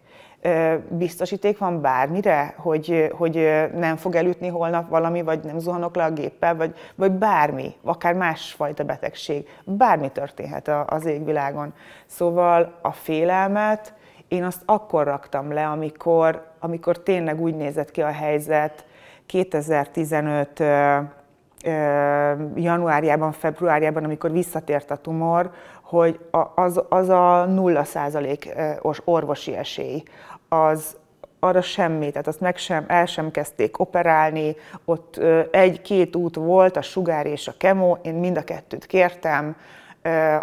[0.89, 3.35] biztosíték van bármire, hogy, hogy
[3.75, 8.13] nem fog elütni holnap valami, vagy nem zuhanok le a géppel, vagy, vagy bármi, akár
[8.13, 11.73] másfajta betegség, bármi történhet az égvilágon.
[12.05, 13.93] Szóval a félelmet
[14.31, 18.85] én azt akkor raktam le, amikor, amikor tényleg úgy nézett ki a helyzet
[19.25, 20.63] 2015
[22.55, 26.19] januárjában, februárjában, amikor visszatért a tumor, hogy
[26.55, 30.03] az, az a nulla százalékos orvosi esély,
[30.49, 30.97] az
[31.39, 36.81] arra semmi, tehát azt meg sem, el sem kezdték operálni, ott egy-két út volt, a
[36.81, 39.55] sugár és a kemo, én mind a kettőt kértem,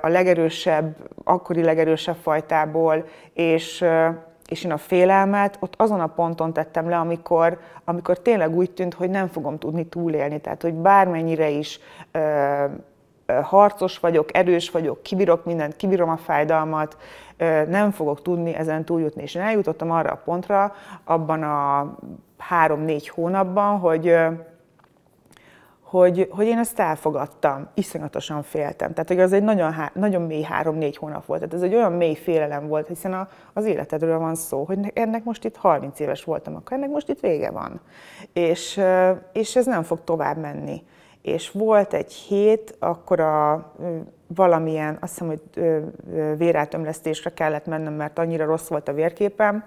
[0.00, 3.84] a legerősebb, akkori legerősebb fajtából, és,
[4.48, 8.94] és én a félelmet ott azon a ponton tettem le, amikor, amikor tényleg úgy tűnt,
[8.94, 11.80] hogy nem fogom tudni túlélni, tehát hogy bármennyire is
[13.42, 16.96] harcos vagyok, erős vagyok, kibírok mindent, kibírom a fájdalmat,
[17.68, 19.22] nem fogok tudni ezen túljutni.
[19.22, 21.94] És én eljutottam arra a pontra abban a
[22.38, 24.16] három-négy hónapban, hogy
[25.90, 28.92] hogy, hogy én ezt elfogadtam, iszonyatosan féltem.
[28.92, 31.40] Tehát, hogy az egy nagyon, nagyon mély három-négy hónap volt.
[31.40, 35.24] Tehát ez egy olyan mély félelem volt, hiszen a, az életedről van szó, hogy ennek
[35.24, 37.81] most itt 30 éves voltam, akkor ennek most itt vége van.
[38.33, 38.81] És,
[39.33, 40.83] és ez nem fog tovább menni
[41.22, 43.72] és volt egy hét, akkor a
[44.27, 45.40] valamilyen, azt hiszem, hogy
[46.37, 49.64] vérátömlesztésre kellett mennem, mert annyira rossz volt a vérképem,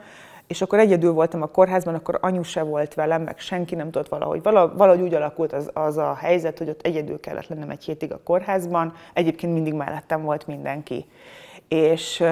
[0.52, 4.10] és akkor egyedül voltam a kórházban, akkor anyu se volt velem, meg senki nem tudott
[4.10, 4.42] valahogy.
[4.44, 8.20] Valahogy úgy alakult az, az a helyzet, hogy ott egyedül kellett lennem egy hétig a
[8.24, 11.06] kórházban, egyébként mindig mellettem volt mindenki.
[11.68, 12.24] És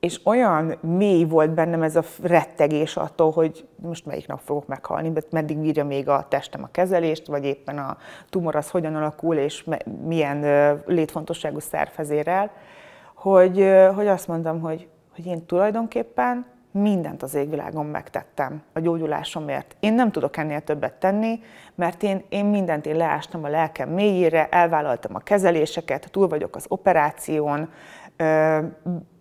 [0.00, 5.12] és olyan mély volt bennem ez a rettegés attól, hogy most melyik nap fogok meghalni,
[5.30, 7.96] meddig bírja még a testem a kezelést, vagy éppen a
[8.30, 9.64] tumor az hogyan alakul, és
[10.04, 12.50] milyen létfontosságú szervhez ér el,
[13.14, 19.76] hogy, hogy azt mondtam, hogy, hogy én tulajdonképpen mindent az égvilágon megtettem a gyógyulásomért.
[19.80, 21.40] Én nem tudok ennél többet tenni,
[21.74, 26.64] mert én, én mindent én leástam a lelkem mélyére, elvállaltam a kezeléseket, túl vagyok az
[26.68, 27.68] operáción,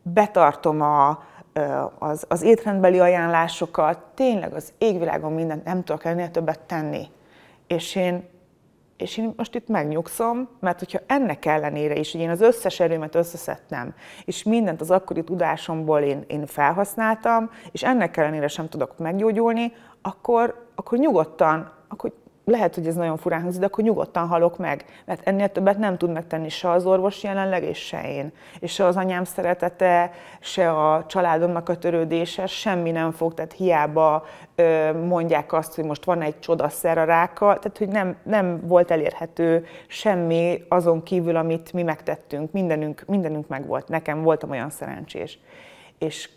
[0.02, 1.24] betartom a,
[2.00, 7.08] az, az étrendbeli ajánlásokat, tényleg az égvilágon mindent nem tudok ennél többet tenni.
[7.68, 8.30] És én,
[9.02, 13.16] és én most itt megnyugszom, mert hogyha ennek ellenére is, hogy én az összes erőmet
[13.16, 13.94] összeszedtem,
[14.26, 20.68] és mindent az akkori tudásomból én, én felhasználtam, és ennek ellenére sem tudok meggyógyulni, akkor,
[20.76, 22.12] akkor nyugodtan, akkor
[22.46, 24.86] lehet, hogy ez nagyon furán hangzik, de akkor nyugodtan halok meg.
[25.06, 28.32] Mert ennél többet nem tud megtenni se az orvos jelenleg, és se én.
[28.60, 34.26] És se az anyám szeretete, se a családomnak a törődése, semmi nem fog, tehát hiába
[35.08, 39.66] mondják azt, hogy most van egy csodaszer a rákkal, tehát hogy nem, nem volt elérhető
[39.88, 42.52] semmi azon kívül, amit mi megtettünk.
[42.52, 43.88] Mindenünk, mindenünk meg volt.
[43.88, 45.40] Nekem voltam olyan szerencsés.
[45.98, 46.30] És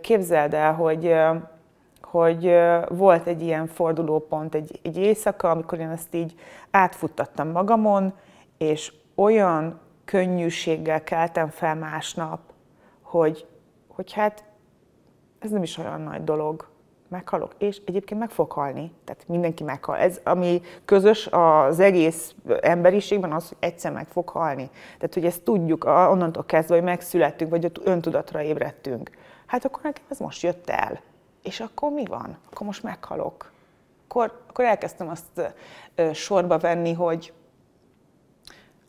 [0.00, 1.14] képzeld el, hogy
[2.14, 2.54] hogy
[2.88, 6.34] volt egy ilyen fordulópont, egy, egy éjszaka, amikor én ezt így
[6.70, 8.12] átfuttattam magamon,
[8.58, 12.40] és olyan könnyűséggel keltem fel másnap,
[13.02, 13.46] hogy,
[13.88, 14.44] hogy hát
[15.38, 16.68] ez nem is olyan nagy dolog.
[17.08, 18.92] Meghalok, és egyébként meg fog halni.
[19.04, 19.96] Tehát mindenki meghal.
[19.96, 24.70] Ez, ami közös az egész emberiségben, az, hogy egyszer meg fog halni.
[24.98, 29.10] Tehát, hogy ezt tudjuk onnantól kezdve, hogy megszülettünk, vagy öntudatra ébredtünk.
[29.46, 31.00] Hát akkor nekem ez most jött el
[31.44, 32.36] és akkor mi van?
[32.50, 33.52] Akkor most meghalok.
[34.04, 35.52] Akkor, akkor elkezdtem azt
[35.94, 37.32] ö, sorba venni, hogy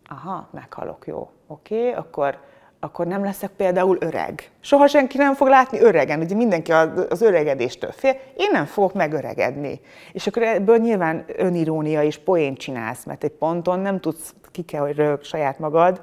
[0.08, 2.40] aha, meghalok, jó, oké, okay, akkor,
[2.80, 4.52] akkor nem leszek például öreg.
[4.60, 9.82] Soha senki nem fog látni öregen, ugye mindenki az öregedéstől fél, én nem fogok megöregedni.
[10.12, 14.82] És akkor ebből nyilván önirónia és poén csinálsz, mert egy ponton nem tudsz, ki kell,
[14.82, 16.02] hogy rög saját magad,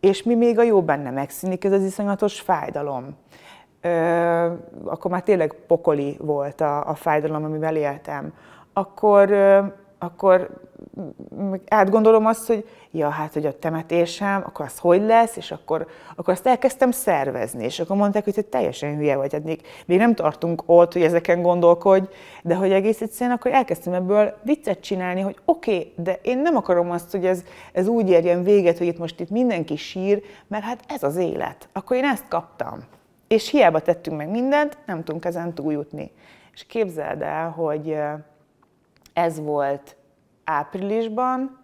[0.00, 3.16] és mi még a jó benne megszűnik, ez az iszonyatos fájdalom
[4.84, 8.32] akkor már tényleg pokoli volt a, a fájdalom, amivel éltem,
[8.72, 9.32] akkor,
[9.98, 10.48] akkor
[11.68, 16.32] átgondolom azt, hogy ja, hát, hogy a temetésem, akkor az hogy lesz, és akkor, akkor
[16.32, 20.14] azt elkezdtem szervezni, és akkor mondták, hogy te teljesen hülye vagy, hát még, még nem
[20.14, 22.08] tartunk ott, hogy ezeken gondolkodj,
[22.42, 26.56] de hogy egész egyszerűen akkor elkezdtem ebből viccet csinálni, hogy oké, okay, de én nem
[26.56, 30.64] akarom azt, hogy ez, ez úgy érjen véget, hogy itt most itt mindenki sír, mert
[30.64, 31.68] hát ez az élet.
[31.72, 32.78] Akkor én ezt kaptam.
[33.34, 36.10] És hiába tettünk meg mindent, nem tudunk ezen túljutni.
[36.52, 37.96] És képzeld el, hogy
[39.12, 39.96] ez volt
[40.44, 41.60] áprilisban,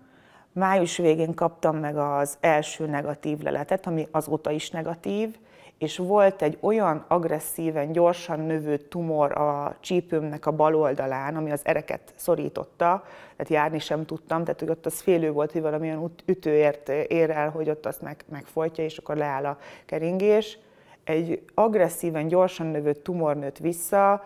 [0.53, 5.37] május végén kaptam meg az első negatív leletet, ami azóta is negatív,
[5.79, 11.61] és volt egy olyan agresszíven, gyorsan növő tumor a csípőmnek a bal oldalán, ami az
[11.65, 13.05] ereket szorította,
[13.37, 17.51] tehát járni sem tudtam, tehát hogy ott az félő volt, hogy valamilyen ütőért ér el,
[17.51, 20.59] hogy ott azt meg, megfojtja, és akkor leáll a keringés
[21.05, 24.25] egy agresszíven, gyorsan növő tumor nőtt vissza,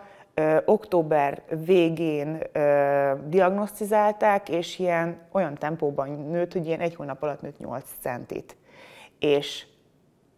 [0.65, 2.41] október végén
[3.27, 8.55] diagnosztizálták, és ilyen olyan tempóban nőtt, hogy ilyen egy hónap alatt nőtt 8 centit.
[9.19, 9.65] És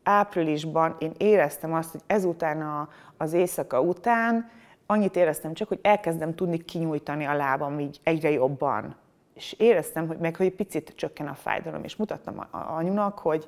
[0.04, 4.50] áprilisban én éreztem azt, hogy ezután a, az éjszaka után
[4.86, 8.96] annyit éreztem csak, hogy elkezdem tudni kinyújtani a lábam így egyre jobban.
[9.34, 13.48] És éreztem, hogy meg hogy picit csökken a fájdalom, és mutattam a, a anyunak, hogy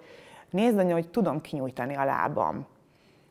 [0.49, 2.67] nézd anya, hogy tudom kinyújtani a lábam.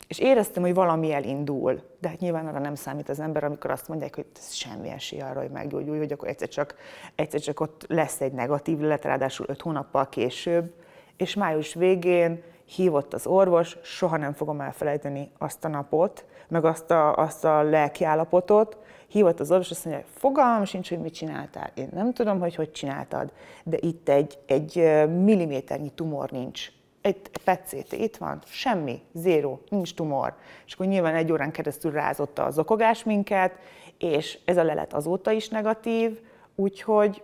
[0.09, 1.81] És éreztem, hogy valami elindul.
[2.01, 5.21] De hát nyilván arra nem számít az ember, amikor azt mondják, hogy ez semmi esély
[5.21, 6.75] arra, hogy meggyógyulj, hogy akkor egyszer csak,
[7.15, 10.73] egyszer csak ott lesz egy negatív lett, ráadásul öt hónappal később.
[11.17, 16.91] És május végén hívott az orvos, soha nem fogom elfelejteni azt a napot, meg azt
[16.91, 18.79] a, azt a lelki állapotot.
[19.09, 21.71] Hívott az orvos, azt mondja, fogalmam sincs, hogy mit csináltál.
[21.75, 23.33] Én nem tudom, hogy hogy csináltad,
[23.65, 24.75] de itt egy, egy
[25.09, 26.69] milliméternyi tumor nincs
[27.09, 30.35] egy PET-CT, itt van, semmi, zéro, nincs tumor.
[30.67, 33.53] És akkor nyilván egy órán keresztül rázotta az okogás minket,
[33.99, 36.21] és ez a lelet azóta is negatív,
[36.55, 37.23] úgyhogy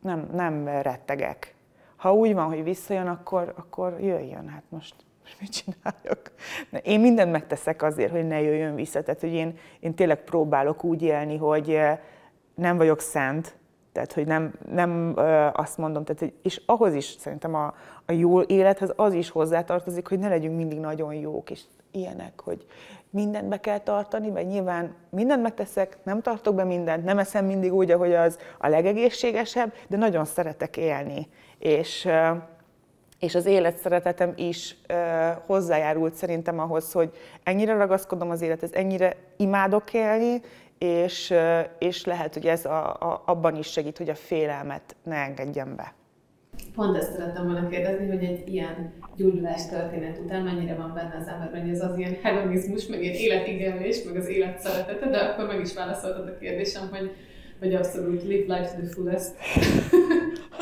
[0.00, 1.54] nem, nem rettegek.
[1.96, 6.32] Ha úgy van, hogy visszajön, akkor, akkor jöjjön, hát most, most mit csináljak?
[6.82, 11.02] Én mindent megteszek azért, hogy ne jöjjön vissza, tehát hogy én, én tényleg próbálok úgy
[11.02, 11.98] élni, hogy eh,
[12.54, 13.56] nem vagyok szent,
[13.94, 17.74] tehát, hogy nem, nem ö, azt mondom, tehát, és ahhoz is szerintem a,
[18.06, 22.66] a jó élethez az is hozzátartozik, hogy ne legyünk mindig nagyon jók, és ilyenek, hogy
[23.10, 27.74] mindent be kell tartani, mert nyilván mindent megteszek, nem tartok be mindent, nem eszem mindig
[27.74, 31.28] úgy, ahogy az a legegészségesebb, de nagyon szeretek élni.
[31.58, 32.08] És,
[33.18, 34.76] és az életszeretetem is
[35.46, 37.10] hozzájárult szerintem ahhoz, hogy
[37.42, 40.40] ennyire ragaszkodom az élethez, ennyire imádok élni,
[40.84, 41.34] és,
[41.78, 45.94] és lehet, hogy ez a, a, abban is segít, hogy a félelmet ne engedjen be.
[46.74, 51.28] Pont ezt szerettem volna kérdezni, hogy egy ilyen gyógyulás történet után mennyire van benne az
[51.28, 55.46] emberben, hogy ez az ilyen hedonizmus, meg ilyen életigelés, meg az élet szeretete, de akkor
[55.46, 57.10] meg is válaszoltad a kérdésem, hogy
[57.60, 59.34] vagy abszolút live life to the fullest.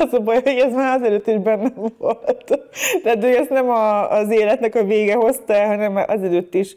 [0.05, 2.59] Az a baj, hogy ez már azelőtt is benne volt.
[3.03, 6.75] Tehát, hogy ezt nem a, az életnek a vége hozta, hanem azelőtt is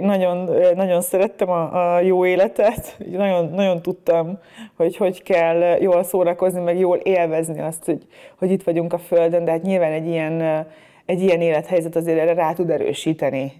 [0.00, 2.96] nagyon, nagyon szerettem a, a jó életet.
[3.10, 4.38] Nagyon, nagyon tudtam,
[4.76, 8.06] hogy hogy kell jól szórakozni, meg jól élvezni azt, hogy,
[8.38, 10.66] hogy itt vagyunk a Földön, de hát nyilván egy ilyen,
[11.06, 13.52] egy ilyen élethelyzet azért erre rá tud erősíteni.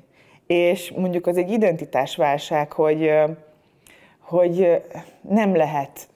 [0.47, 3.11] És mondjuk az egy identitásválság, hogy
[4.29, 4.83] hogy
[5.21, 6.09] nem lehet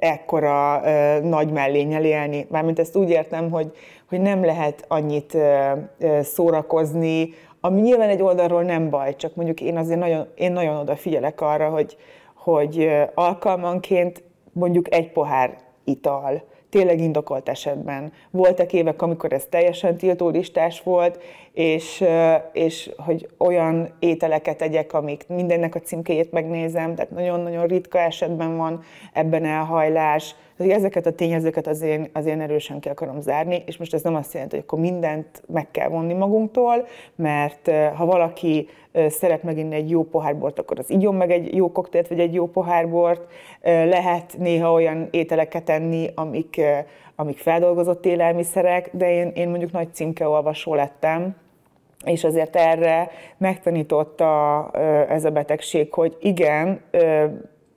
[0.00, 2.46] ekkora ö, nagy mellényel élni.
[2.50, 3.72] Mármint ezt úgy értem, hogy,
[4.08, 7.28] hogy nem lehet annyit ö, ö, szórakozni,
[7.60, 11.68] ami nyilván egy oldalról nem baj, csak mondjuk én azért nagyon, én nagyon odafigyelek arra,
[11.68, 11.96] hogy,
[12.34, 14.22] hogy alkalmanként
[14.52, 18.12] mondjuk egy pohár ital, tényleg indokolt esetben.
[18.30, 20.30] Voltak évek, amikor ez teljesen tiltó
[20.82, 21.22] volt,
[21.56, 22.04] és,
[22.52, 28.82] és hogy olyan ételeket egyek, amik mindennek a címkéjét megnézem, tehát nagyon-nagyon ritka esetben van
[29.12, 30.34] ebben elhajlás.
[30.58, 34.54] Ezeket a tényezőket azért, azért erősen ki akarom zárni, és most ez nem azt jelenti,
[34.54, 38.68] hogy akkor mindent meg kell vonni magunktól, mert ha valaki
[39.08, 42.46] szeret meginni egy jó pohárbort, akkor az igyon meg egy jó koktélt, vagy egy jó
[42.46, 43.32] pohárbort.
[43.62, 46.60] Lehet néha olyan ételeket enni, amik,
[47.14, 51.44] amik feldolgozott élelmiszerek, de én, én mondjuk nagy címkeolvasó lettem,
[52.04, 54.70] és azért erre megtanította
[55.08, 56.80] ez a betegség, hogy igen,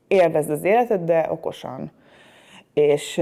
[0.07, 1.91] élvezd az életed, de okosan.
[2.74, 3.22] És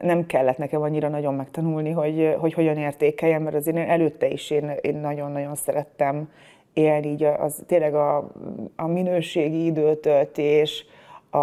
[0.00, 4.50] nem kellett nekem annyira nagyon megtanulni, hogy, hogy hogyan értékeljem, mert azért én előtte is
[4.50, 6.30] én, én nagyon-nagyon szerettem
[6.72, 8.30] élni, így az, tényleg a,
[8.76, 10.84] a minőségi időtöltés,
[11.30, 11.38] a,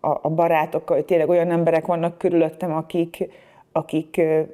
[0.00, 3.28] a, a barátokkal, tényleg olyan emberek vannak körülöttem, akik,
[3.72, 4.10] akik,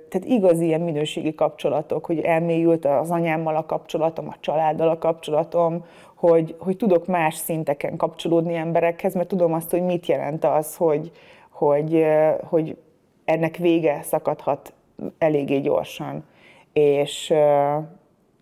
[0.09, 5.85] tehát igazi ilyen minőségi kapcsolatok, hogy elmélyült az anyámmal a kapcsolatom, a családdal a kapcsolatom,
[6.15, 11.11] hogy, hogy tudok más szinteken kapcsolódni emberekhez, mert tudom azt, hogy mit jelent az, hogy,
[11.51, 12.07] hogy,
[12.49, 12.77] hogy
[13.25, 14.73] ennek vége szakadhat
[15.19, 16.25] eléggé gyorsan.
[16.73, 17.35] És,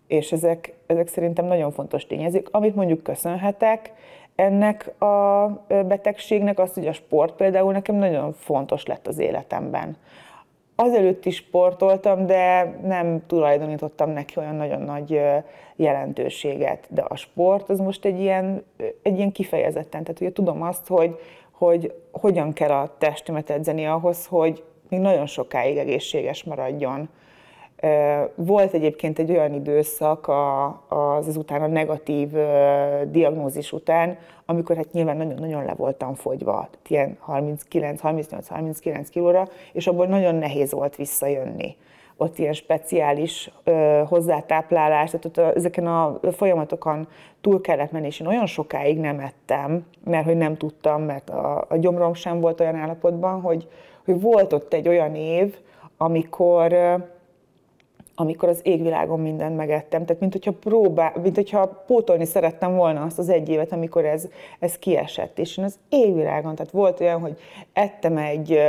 [0.07, 3.93] és ezek, ezek szerintem nagyon fontos tényezők, amit mondjuk köszönhetek
[4.35, 9.97] ennek a betegségnek, az, hogy a sport például nekem nagyon fontos lett az életemben
[10.79, 15.21] azelőtt is sportoltam, de nem tulajdonítottam neki olyan nagyon nagy
[15.75, 16.87] jelentőséget.
[16.89, 18.63] De a sport az most egy ilyen,
[19.01, 21.19] egy ilyen kifejezetten, tehát ugye tudom azt, hogy,
[21.51, 27.09] hogy hogyan kell a testemet edzeni ahhoz, hogy még nagyon sokáig egészséges maradjon.
[28.35, 30.31] Volt egyébként egy olyan időszak
[30.87, 32.29] az ezután a negatív
[33.03, 40.05] diagnózis után, amikor hát nyilván nagyon-nagyon le voltam fogyva, ilyen 39, 38-39 kilóra, és abból
[40.05, 41.75] nagyon nehéz volt visszajönni.
[42.17, 47.07] Ott ilyen speciális ö, hozzátáplálás, tehát ott ezeken a folyamatokon
[47.41, 51.65] túl kellett menni, és én olyan sokáig nem ettem, mert hogy nem tudtam, mert a,
[51.69, 53.67] a gyomrom sem volt olyan állapotban, hogy,
[54.05, 55.55] hogy volt ott egy olyan év,
[55.97, 56.75] amikor
[58.19, 60.05] amikor az égvilágon mindent megettem.
[60.05, 64.27] Tehát, mint hogyha, próbál, mint hogyha pótolni szerettem volna azt az egy évet, amikor ez,
[64.59, 65.39] ez kiesett.
[65.39, 67.37] És én az égvilágon, tehát volt olyan, hogy
[67.73, 68.59] ettem egy,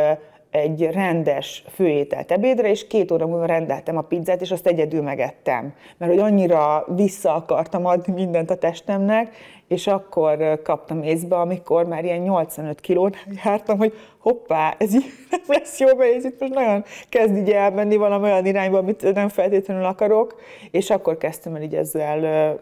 [0.51, 5.75] egy rendes főételt ebédre, és két óra múlva rendeltem a pizzát, és azt egyedül megettem.
[5.97, 9.35] Mert hogy annyira vissza akartam adni mindent a testemnek,
[9.69, 15.41] és akkor kaptam észbe, amikor már ilyen 85 kilót jártam, hogy hoppá, ez így nem
[15.47, 19.29] lesz jó, mert ez itt most nagyon kezd így elmenni valami olyan irányba, amit nem
[19.29, 20.41] feltétlenül akarok,
[20.71, 22.59] és akkor kezdtem el így ezzel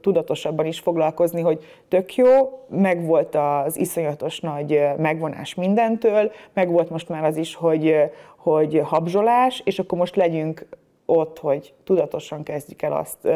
[0.00, 2.26] tudatosabban is foglalkozni, hogy tök jó,
[2.68, 7.96] meg volt az iszonyatos nagy megvonás mindentől, meg volt most már az is, hogy,
[8.36, 10.66] hogy habzsolás, és akkor most legyünk
[11.06, 13.28] ott, hogy tudatosan kezdjük el azt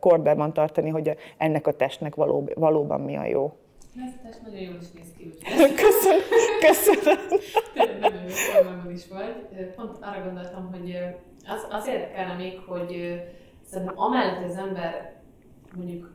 [0.00, 3.52] kordában tartani, hogy ennek a testnek való, valóban mi a jó.
[3.96, 5.30] Ez a test nagyon jól is néz ki,
[5.84, 6.20] Köszönöm.
[6.60, 7.18] Köszönöm.
[8.00, 9.34] nagyon jó formában is vagy.
[9.76, 10.96] Pont arra gondoltam, hogy
[11.46, 13.22] az, az érdekelne még, hogy
[13.64, 15.12] szerintem amellett, hogy az ember
[15.76, 16.13] mondjuk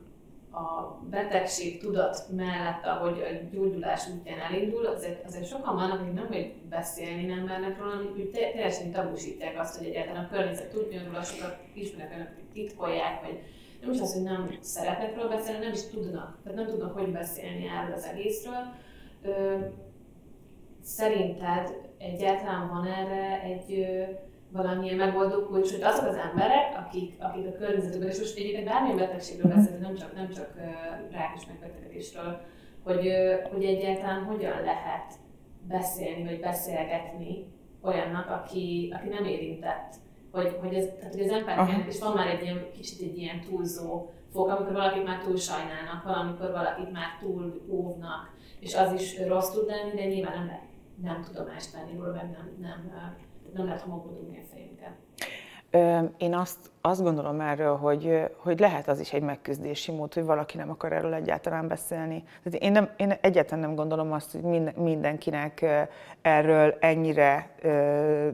[0.52, 6.26] a betegség tudat mellett, ahogy a gyógyulás útján elindul, azért, azért sokan vannak, akik nem
[6.26, 11.04] hogy beszélni nem mernek róla, hanem hogy teljesen tabusítják azt, hogy egyáltalán a környezet tudjon
[11.04, 13.38] róla, sokat ismerek önök, titkolják, vagy
[13.80, 16.38] nem is az, hogy nem szeretnek róla beszélni, nem is tudnak.
[16.42, 18.74] Tehát nem tudnak, hogy beszélni erről az egészről.
[19.22, 19.56] Ö,
[20.82, 23.86] szerinted egyáltalán van erre egy
[24.52, 28.96] valamilyen megoldó kulcs, hogy azok az emberek, akik, akik a környezetükben, és most egyébként bármilyen
[28.96, 29.56] betegségről mhm.
[29.56, 30.54] beszélünk, nem csak, nem csak
[31.10, 32.40] rákos megbetegedésről,
[32.82, 33.12] hogy,
[33.52, 35.12] hogy egyáltalán hogyan lehet
[35.68, 37.46] beszélni, vagy beszélgetni
[37.82, 39.94] olyannak, aki, aki nem érintett.
[40.32, 43.40] Hogy, hogy, ez, tehát, hogy az empátiának is van már egy ilyen, kicsit egy ilyen
[43.40, 49.26] túlzó fok, amikor valakit már túl sajnálnak, valamikor valakit már túl óvnak, és az is
[49.26, 50.60] rossz tud lenni, de nyilván nem,
[51.02, 52.92] nem tudomást venni róla, meg nem, nem
[53.54, 54.04] nem lehet a
[54.52, 54.92] fejünket.
[56.16, 60.56] Én azt, azt gondolom erről, hogy, hogy lehet az is egy megküzdési mód, hogy valaki
[60.56, 62.24] nem akar erről egyáltalán beszélni.
[62.42, 65.66] Tehát én, nem, én egyáltalán nem gondolom azt, hogy minden, mindenkinek
[66.22, 67.50] erről ennyire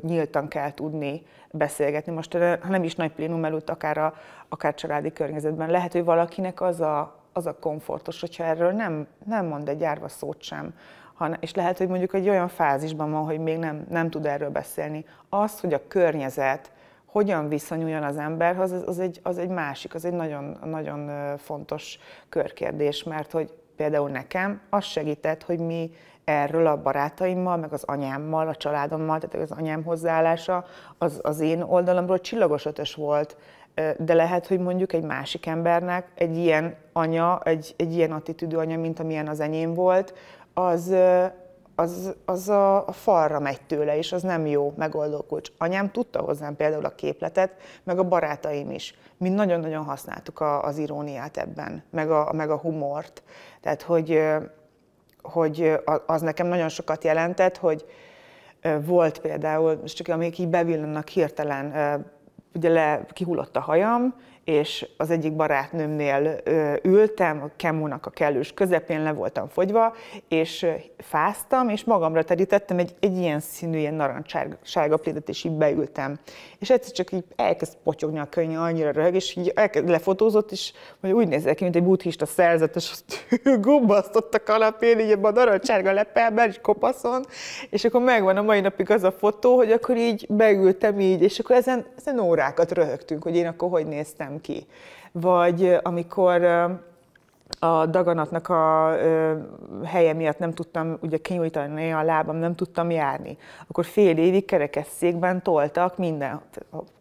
[0.03, 2.13] nyíltan kell tudni beszélgetni.
[2.13, 4.15] Most ha nem is nagy plénum előtt, akár, a,
[4.49, 9.47] akár családi környezetben, lehet, hogy valakinek az a, az a komfortos, hogyha erről nem, nem
[9.47, 10.75] mond egy árva szót sem
[11.41, 15.05] És lehet, hogy mondjuk egy olyan fázisban van, hogy még nem, nem tud erről beszélni.
[15.29, 16.71] Az, hogy a környezet
[17.05, 21.99] hogyan viszonyuljon az emberhez, az, az, egy, az egy másik, az egy nagyon, nagyon fontos
[22.29, 25.91] körkérdés, mert hogy például nekem az segített, hogy mi
[26.25, 30.65] erről a barátaimmal, meg az anyámmal, a családommal, tehát az anyám hozzáállása
[30.99, 33.37] az, az én oldalamról csillagos ötös volt,
[33.99, 38.79] de lehet, hogy mondjuk egy másik embernek egy ilyen anya, egy, egy ilyen attitűdű anya,
[38.79, 40.15] mint amilyen az enyém volt,
[40.59, 40.95] az,
[41.75, 45.51] az, az a, a falra megy tőle, és az nem jó megoldó kulcs.
[45.59, 47.53] Anyám tudta hozzám például a képletet,
[47.85, 48.95] meg a barátaim is.
[49.17, 53.23] Mi nagyon-nagyon használtuk a, az iróniát ebben, meg a, meg a humort.
[53.61, 54.23] Tehát, hogy,
[55.23, 57.85] hogy az nekem nagyon sokat jelentett, hogy
[58.85, 61.73] volt például, most csak amik így bevillannak hirtelen,
[62.55, 64.15] ugye le, kihullott a hajam,
[64.47, 66.41] és az egyik barátnőmnél
[66.83, 69.95] ültem, a kemúnak a kellős közepén le voltam fogyva,
[70.29, 70.67] és
[70.99, 76.19] fáztam, és magamra terítettem egy, egy ilyen színű, ilyen narancssárga plidet, és így beültem.
[76.59, 80.73] És egyszer csak így elkezd potyogni a könnye, annyira röhög, és így elkezd, lefotózott, és
[81.03, 83.27] úgy nézett ki, mint egy buddhista szerzetes, azt
[83.67, 87.25] gubbasztott a kalapén, így ebben a narancssárga lepelben, és kopaszon,
[87.71, 91.39] és akkor megvan a mai napig az a fotó, hogy akkor így beültem így, és
[91.39, 94.67] akkor ezen, ezen órákat röhögtünk, hogy én akkor hogy néztem ki.
[95.13, 96.45] Vagy amikor
[97.59, 98.97] a daganatnak a
[99.85, 105.43] helye miatt nem tudtam ugye kinyújtani a lábam, nem tudtam járni, akkor fél évig kerekesszékben
[105.43, 106.41] toltak minden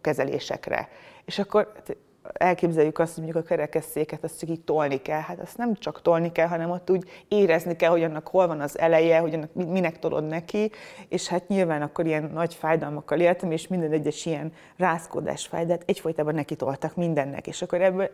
[0.02, 0.90] kezelésekre.
[1.26, 1.96] És akkor hát,
[2.34, 5.20] elképzeljük azt, hogy mondjuk a kerekesszéket azt csak így tolni kell.
[5.20, 8.62] Hát azt nem csak tolni kell, hanem ott úgy érezni kell, hogy annak hol van
[8.62, 10.72] az eleje, hogy annak minek tolod neki,
[11.10, 16.34] és hát nyilván akkor ilyen nagy fájdalmakkal éltem, és minden egyes ilyen rázkódás fájdát egyfolytában
[16.34, 18.10] neki toltak mindennek, és akkor ebből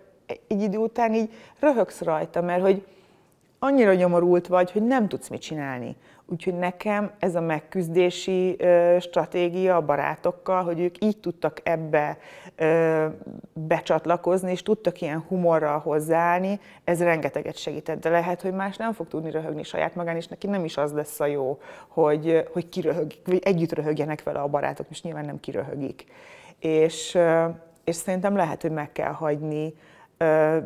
[0.47, 2.85] egy idő után így röhögsz rajta, mert hogy
[3.59, 5.95] annyira nyomorult vagy, hogy nem tudsz mit csinálni.
[6.31, 12.17] Úgyhogy nekem ez a megküzdési ö, stratégia a barátokkal, hogy ők így tudtak ebbe
[12.55, 13.05] ö,
[13.53, 18.01] becsatlakozni, és tudtak ilyen humorral hozzáállni, ez rengeteget segített.
[18.01, 20.93] De lehet, hogy más nem fog tudni röhögni saját magán, és neki nem is az
[20.93, 25.39] lesz a jó, hogy, hogy kiröhögik, vagy együtt röhögjenek vele a barátok, és nyilván nem
[25.39, 26.05] kiröhögik.
[26.59, 27.17] És,
[27.83, 29.73] és szerintem lehet, hogy meg kell hagyni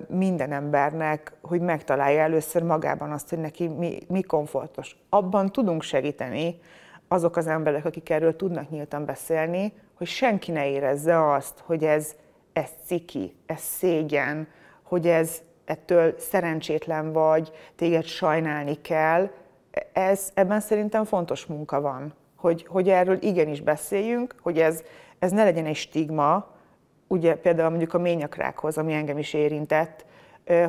[0.07, 4.95] minden embernek, hogy megtalálja először magában azt, hogy neki mi, mi komfortos.
[5.09, 6.59] Abban tudunk segíteni
[7.07, 12.15] azok az emberek, akik erről tudnak nyíltan beszélni, hogy senki ne érezze azt, hogy ez,
[12.53, 14.47] ez ciki, ez szégyen,
[14.83, 19.29] hogy ez ettől szerencsétlen vagy, téged sajnálni kell.
[19.93, 24.83] Ez, ebben szerintem fontos munka van, hogy, hogy erről igenis beszéljünk, hogy ez,
[25.19, 26.54] ez ne legyen egy stigma,
[27.07, 30.05] ugye például mondjuk a ményakrákhoz, ami engem is érintett,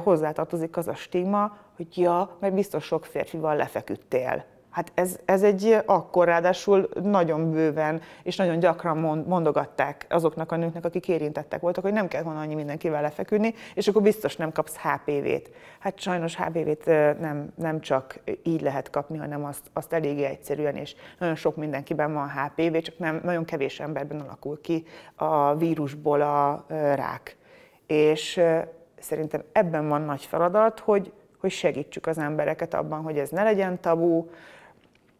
[0.02, 4.44] hozzátartozik az a stigma, hogy ja, mert biztos sok férfival lefeküdtél.
[4.76, 10.84] Hát ez, ez egy akkor ráadásul nagyon bőven és nagyon gyakran mondogatták azoknak a nőknek,
[10.84, 14.76] akik érintettek voltak, hogy nem kell volna annyi mindenkivel lefeküdni, és akkor biztos nem kapsz
[14.76, 15.50] HPV-t.
[15.78, 16.86] Hát sajnos HPV-t
[17.20, 22.12] nem, nem csak így lehet kapni, hanem azt, azt eléggé egyszerűen, és nagyon sok mindenkiben
[22.12, 26.64] van HPV, csak nem nagyon kevés emberben alakul ki a vírusból a
[26.94, 27.36] rák.
[27.86, 28.40] És
[28.98, 33.80] szerintem ebben van nagy feladat, hogy, hogy segítsük az embereket abban, hogy ez ne legyen
[33.80, 34.26] tabu,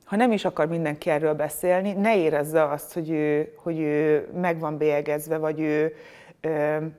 [0.06, 4.58] ha nem is akar mindenki erről beszélni, ne érezze azt, hogy ő, hogy ő meg
[4.58, 5.94] van bélyegezve, vagy ő,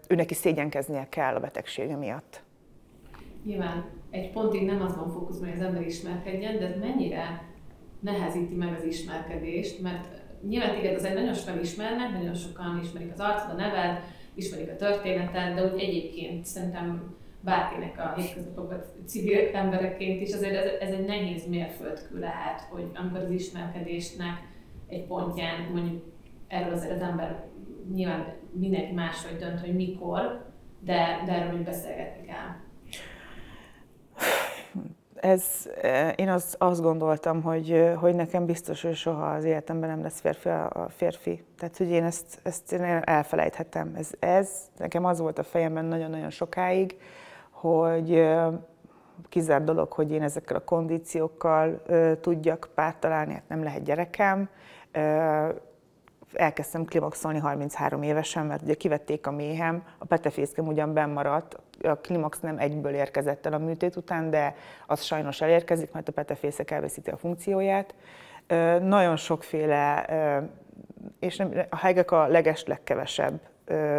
[0.07, 2.41] ő neki szégyenkeznie kell a betegsége miatt.
[3.45, 7.43] Nyilván egy pontig nem az van fókuszban, hogy az ember ismerkedjen, de ez mennyire
[7.99, 10.07] nehezíti meg az ismerkedést, mert
[10.47, 14.03] nyilván téged az egy nagyon sokan ismernek, nagyon sokan ismerik az arcod, a neved,
[14.33, 20.89] ismerik a történeted, de úgy egyébként szerintem bárkinek a hétköznapokban civil embereként is, azért ez,
[20.89, 24.37] ez egy nehéz mérföldkő lehet, hogy amikor az ismerkedésnek
[24.87, 26.03] egy pontján mondjuk
[26.47, 27.45] erről azért az ember
[27.93, 30.45] nyilván mindenki máshogy dönt, hogy mikor,
[30.79, 32.55] de, de erről úgy beszélgetni kell.
[35.15, 35.69] Ez,
[36.15, 40.49] én azt, azt gondoltam, hogy, hogy nekem biztos, hogy soha az életemben nem lesz férfi
[40.49, 41.43] a férfi.
[41.57, 43.93] Tehát, hogy én ezt, ezt én elfelejthetem.
[43.95, 46.97] Ez, ez nekem az volt a fejemben nagyon-nagyon sokáig,
[47.59, 48.27] hogy
[49.29, 51.81] kizárt dolog, hogy én ezekkel a kondíciókkal
[52.21, 54.49] tudjak párt találni, hát nem lehet gyerekem.
[56.33, 62.39] Elkezdtem klimaxolni 33 évesen, mert ugye kivették a méhem, a petefészkem ugyan bennmaradt, a klimax
[62.39, 64.55] nem egyből érkezett el a műtét után, de
[64.87, 67.95] az sajnos elérkezik, mert a petefészek elveszíti a funkcióját.
[68.81, 70.05] Nagyon sokféle,
[71.19, 73.39] és a hegek a leges legkevesebb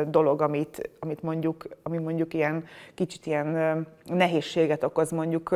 [0.06, 2.64] dolog, amit, amit mondjuk, ami mondjuk ilyen
[2.94, 5.54] kicsit ilyen nehézséget okoz mondjuk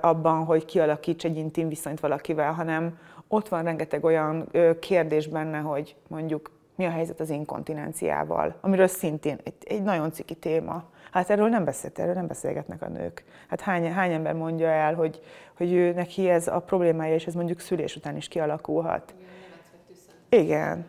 [0.00, 2.98] abban, hogy kialakíts egy intim viszonyt valakivel, hanem
[3.28, 4.48] ott van rengeteg olyan
[4.80, 10.34] kérdés benne, hogy mondjuk mi a helyzet az inkontinenciával, amiről szintén egy, egy nagyon ciki
[10.34, 10.84] téma.
[11.10, 13.24] Hát erről nem beszélt, erről nem beszélgetnek a nők.
[13.48, 15.20] Hát hány, hány ember mondja el, hogy,
[15.56, 19.14] hogy ő neki ez a problémája, és ez mondjuk szülés után is kialakulhat.
[20.28, 20.86] Igen.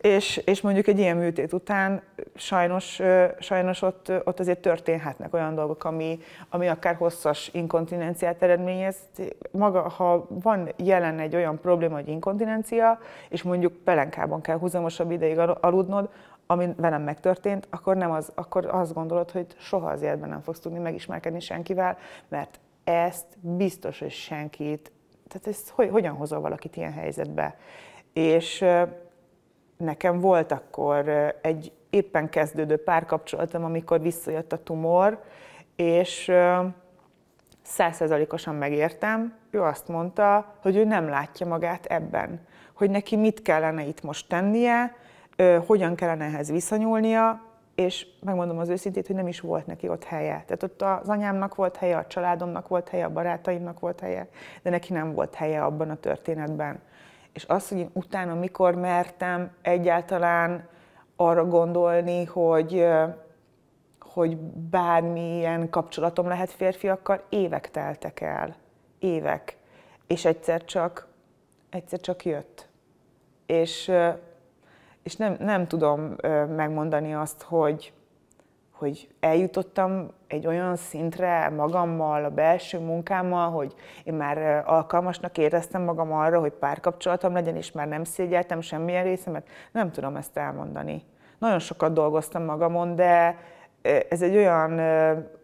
[0.00, 2.02] És, és mondjuk egy ilyen műtét után
[2.34, 3.00] sajnos,
[3.38, 6.18] sajnos ott, ott azért történhetnek olyan dolgok, ami,
[6.48, 8.96] ami akár hosszas inkontinenciát eredményez.
[9.50, 15.38] Maga, ha van jelen egy olyan probléma, hogy inkontinencia, és mondjuk pelenkában kell húzamosabb ideig
[15.38, 16.08] aludnod,
[16.46, 20.60] ami velem megtörtént, akkor, nem az, akkor azt gondolod, hogy soha az életben nem fogsz
[20.60, 24.92] tudni megismerkedni senkivel, mert ezt biztos, hogy senkit,
[25.28, 27.56] tehát ezt hogy, hogyan hozol valakit ilyen helyzetbe.
[28.12, 28.64] És
[29.78, 31.08] nekem volt akkor
[31.42, 35.22] egy éppen kezdődő párkapcsolatom, amikor visszajött a tumor,
[35.76, 36.32] és
[37.62, 43.82] százszerzalékosan megértem, ő azt mondta, hogy ő nem látja magát ebben, hogy neki mit kellene
[43.82, 44.94] itt most tennie,
[45.66, 50.42] hogyan kellene ehhez viszonyulnia, és megmondom az őszintét, hogy nem is volt neki ott helye.
[50.46, 54.28] Tehát ott az anyámnak volt helye, a családomnak volt helye, a barátaimnak volt helye,
[54.62, 56.80] de neki nem volt helye abban a történetben.
[57.38, 60.68] És az, hogy én utána mikor mertem egyáltalán
[61.16, 62.86] arra gondolni, hogy,
[64.00, 64.36] hogy
[64.70, 68.56] bármilyen kapcsolatom lehet férfiakkal, évek teltek el.
[68.98, 69.56] Évek.
[70.06, 71.06] És egyszer csak,
[71.70, 72.68] egyszer csak jött.
[73.46, 73.92] És,
[75.02, 76.16] és nem, nem tudom
[76.56, 77.92] megmondani azt, hogy,
[78.78, 83.74] hogy eljutottam egy olyan szintre magammal, a belső munkámmal, hogy
[84.04, 89.46] én már alkalmasnak éreztem magam arra, hogy párkapcsolatom legyen, és már nem szégyeltem semmilyen részemet.
[89.72, 91.02] Nem tudom ezt elmondani.
[91.38, 93.36] Nagyon sokat dolgoztam magamon, de
[94.08, 94.80] ez egy olyan,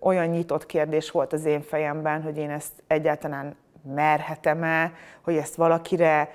[0.00, 3.56] olyan nyitott kérdés volt az én fejemben, hogy én ezt egyáltalán
[3.94, 6.30] merhetem-e, hogy ezt valakire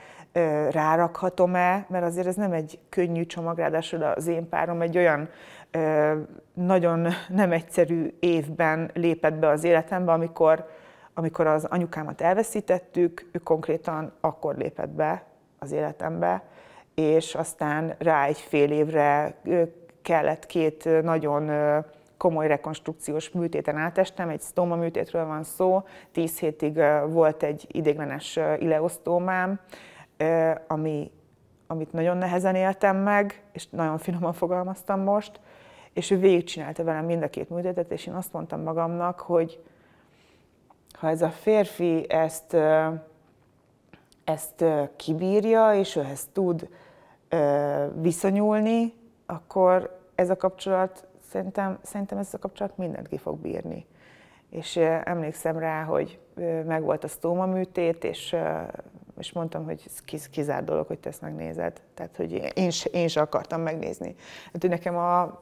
[0.72, 5.30] rárakhatom-e, mert azért ez nem egy könnyű csomag, ráadásul az én párom egy olyan
[6.53, 10.67] nagyon nem egyszerű évben lépett be az életembe, amikor,
[11.13, 15.24] amikor az anyukámat elveszítettük, ő konkrétan akkor lépett be
[15.59, 16.43] az életembe,
[16.95, 19.36] és aztán rá egy fél évre
[20.01, 21.51] kellett két nagyon
[22.17, 29.59] komoly rekonstrukciós műtéten átestem, egy sztóma műtétről van szó, tíz hétig volt egy idéglenes ileosztómám,
[30.67, 31.11] ami,
[31.72, 35.39] amit nagyon nehezen éltem meg, és nagyon finoman fogalmaztam most,
[35.93, 39.63] és ő végigcsinálta velem mind a két műtétet, és én azt mondtam magamnak, hogy
[40.91, 42.57] ha ez a férfi ezt,
[44.24, 44.65] ezt
[44.95, 46.70] kibírja, és ő ezt tud
[47.93, 48.93] viszonyulni,
[49.26, 53.86] akkor ez a kapcsolat, szerintem, szerintem ez a kapcsolat mindent ki fog bírni.
[54.49, 56.20] És emlékszem rá, hogy
[56.65, 58.36] megvolt a sztóma műtét, és,
[59.20, 59.82] és mondtam, hogy
[60.13, 61.82] ez kizárt dolog, hogy te ezt megnézed.
[61.93, 64.15] Tehát, hogy én, én sem akartam megnézni.
[64.51, 65.39] Hát, hogy nekem a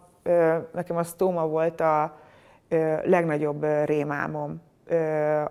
[0.74, 2.18] nekem a sztóma volt a
[3.04, 4.62] legnagyobb rémámom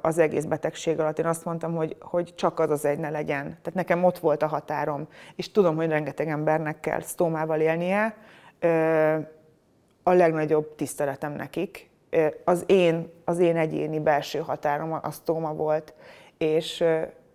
[0.00, 1.18] az egész betegség alatt.
[1.18, 3.42] Én azt mondtam, hogy, hogy csak az az egy ne legyen.
[3.44, 8.16] Tehát nekem ott volt a határom, és tudom, hogy rengeteg embernek kell sztómával élnie.
[10.02, 11.90] A legnagyobb tiszteletem nekik.
[12.44, 15.94] Az én, az én egyéni belső határom a sztóma volt,
[16.38, 16.84] és,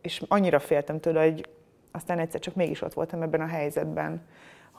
[0.01, 1.45] és annyira féltem tőle, hogy
[1.91, 4.21] aztán egyszer csak mégis ott voltam ebben a helyzetben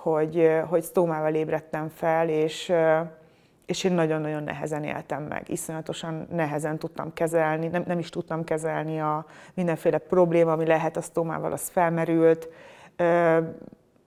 [0.03, 2.73] hogy, hogy sztómával ébredtem fel, és,
[3.67, 5.49] és én nagyon-nagyon nehezen éltem meg.
[5.49, 11.01] Iszonyatosan nehezen tudtam kezelni, nem, nem is tudtam kezelni a mindenféle probléma, ami lehet a
[11.01, 12.49] sztómával, az felmerült.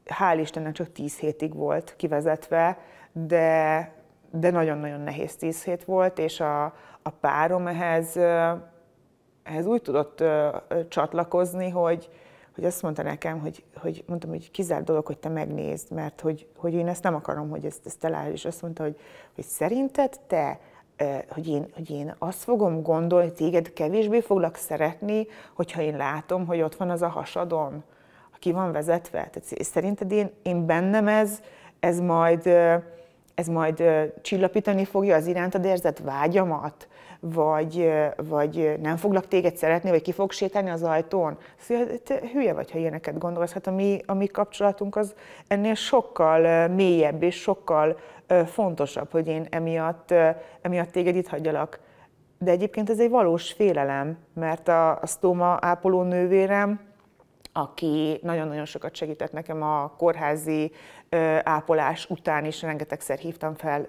[0.06, 2.78] Hál' Istennek csak tíz hétig volt kivezetve,
[3.12, 3.92] de,
[4.32, 6.64] de nagyon-nagyon nehéz tíz hét volt, és a,
[7.02, 8.20] a párom ehhez,
[9.46, 10.24] ehhez úgy tudott
[10.88, 12.10] csatlakozni, hogy,
[12.56, 16.48] hogy azt mondta nekem, hogy, hogy mondtam, hogy kizárt dolog, hogy te megnézd, mert hogy,
[16.56, 19.00] hogy én ezt nem akarom, hogy ezt, ezt eláll, és azt mondta, hogy,
[19.36, 20.60] hogy szerinted te,
[21.30, 26.46] hogy én, hogy én azt fogom gondolni, hogy téged kevésbé foglak szeretni, hogyha én látom,
[26.46, 27.84] hogy ott van az a hasadon,
[28.36, 29.30] aki van vezetve.
[29.32, 31.40] Tehát szerinted én, én bennem ez,
[31.80, 32.48] ez majd,
[33.36, 33.84] ez majd
[34.22, 36.88] csillapítani fogja az irántad érzett vágyamat,
[37.34, 41.38] vagy, vagy nem foglak téged szeretni, vagy ki fog sétálni az ajtón.
[41.58, 43.54] Szóval te hülye vagy, ha ilyeneket gondolsz.
[43.54, 45.16] Hát a mi, a mi kapcsolatunk az
[45.48, 47.98] ennél sokkal mélyebb és sokkal
[48.46, 50.14] fontosabb, hogy én emiatt,
[50.62, 51.80] emiatt téged itt hagyjalak.
[52.38, 56.80] De egyébként ez egy valós félelem, mert a, a sztóma ápoló nővérem,
[57.54, 60.72] aki nagyon-nagyon sokat segített nekem a kórházi
[61.44, 63.88] ápolás után is, rengetegszer hívtam fel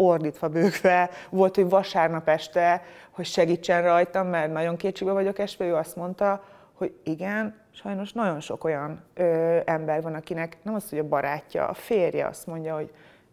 [0.00, 5.74] ordítva bőgve, volt, hogy vasárnap este, hogy segítsen rajtam, mert nagyon kétségbe vagyok esve, ő
[5.74, 6.44] azt mondta,
[6.74, 11.68] hogy igen, sajnos nagyon sok olyan ö, ember van, akinek nem az, hogy a barátja,
[11.68, 12.90] a férje azt mondja, hogy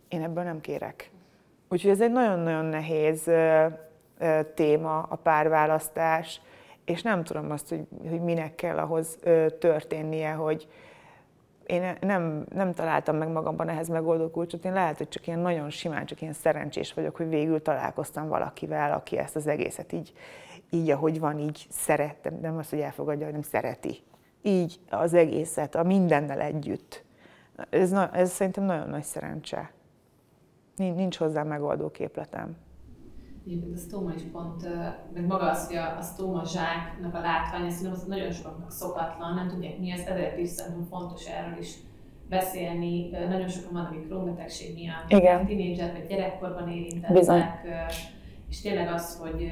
[0.07, 1.11] én ebből nem kérek.
[1.69, 3.65] Úgyhogy ez egy nagyon-nagyon nehéz ö,
[4.17, 6.41] ö, téma, a párválasztás,
[6.85, 10.67] és nem tudom azt, hogy, hogy minek kell ahhoz ö, történnie, hogy,
[11.67, 15.69] én nem, nem találtam meg magamban ehhez megoldó kulcsot, én lehet, hogy csak ilyen nagyon
[15.69, 20.13] simán, csak ilyen szerencsés vagyok, hogy végül találkoztam valakivel, aki ezt az egészet így,
[20.69, 24.03] így ahogy van, így szeret, nem az, hogy elfogadja, hanem szereti.
[24.41, 27.03] Így az egészet, a mindennel együtt.
[27.69, 29.71] Ez, ez szerintem nagyon nagy szerencse.
[30.75, 32.57] Nincs hozzá megoldó képletem.
[33.47, 34.67] Egyébként a stoma is pont,
[35.13, 39.33] meg maga az, hogy a, a stoma zsáknak a látványa, szerintem az nagyon sokaknak szokatlan,
[39.33, 41.73] nem tudják mi ez, ezért is szerintem fontos erről is
[42.29, 43.09] beszélni.
[43.09, 45.45] Nagyon sokan vannak, akik krónbetegség miatt, Igen.
[45.45, 47.43] tínédzser vagy gyerekkorban érintettek,
[48.49, 49.51] és tényleg az, hogy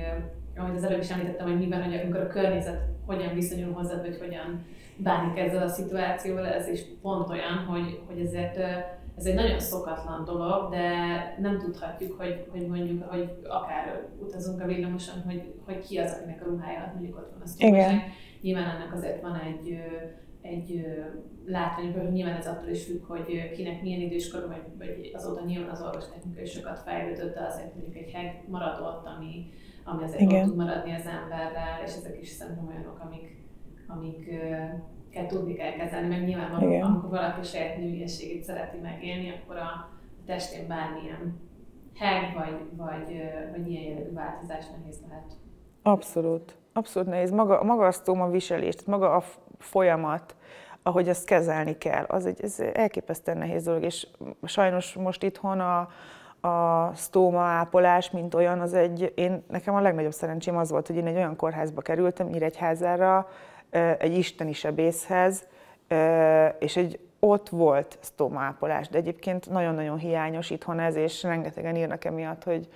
[0.57, 4.17] ahogy az előbb is említettem, hogy miben, hogy amikor a környezet hogyan viszonyul hozzád, vagy
[4.19, 4.65] hogyan
[4.97, 8.57] bánik ezzel a szituációval, ez is pont olyan, hogy, hogy ezért
[9.17, 10.89] ez egy nagyon szokatlan dolog, de
[11.39, 16.41] nem tudhatjuk, hogy, hogy mondjuk, hogy akár utazunk a villamoson, hogy, hogy ki az, akinek
[16.41, 18.01] a ruhája mondjuk ott van a sztóság.
[18.41, 19.79] Nyilván ennek azért van egy,
[20.41, 20.85] egy
[21.45, 25.69] látvány, hogy nyilván ez attól is függ, hogy kinek milyen időskor, vagy, vagy azóta nyilván
[25.69, 29.49] az orvostechnika is sokat fejlődött, de azért mondjuk egy heg marad ott, ami,
[29.83, 30.45] ami azért Igen.
[30.45, 33.43] tud maradni az emberrel, és ezek is szerintem olyanok, amik,
[33.87, 34.29] amik
[35.15, 36.83] kell tudni kell kezelni, meg nyilván Igen.
[36.83, 39.89] amikor valaki saját nőiességét szereti megélni, akkor a
[40.25, 41.39] testén bármilyen
[41.99, 45.25] heg vagy, vagy, vagy ilyen jellegű változás nehéz lehet.
[45.83, 46.55] Abszolút.
[46.73, 47.31] Abszolút nehéz.
[47.31, 49.23] Maga, maga a sztóma viselés, maga a
[49.59, 50.35] folyamat,
[50.83, 54.07] ahogy ezt kezelni kell, az egy ez elképesztően nehéz dolog, és
[54.43, 55.89] sajnos most itthon a,
[56.47, 60.95] a sztóma ápolás, mint olyan, az egy, én, nekem a legnagyobb szerencsém az volt, hogy
[60.95, 63.27] én egy olyan kórházba kerültem, Nyíregyházára,
[63.97, 65.47] egy isteni sebészhez,
[66.59, 72.43] és egy ott volt sztomápolás, de egyébként nagyon-nagyon hiányos itthon ez, és rengetegen írnak emiatt,
[72.43, 72.67] hogy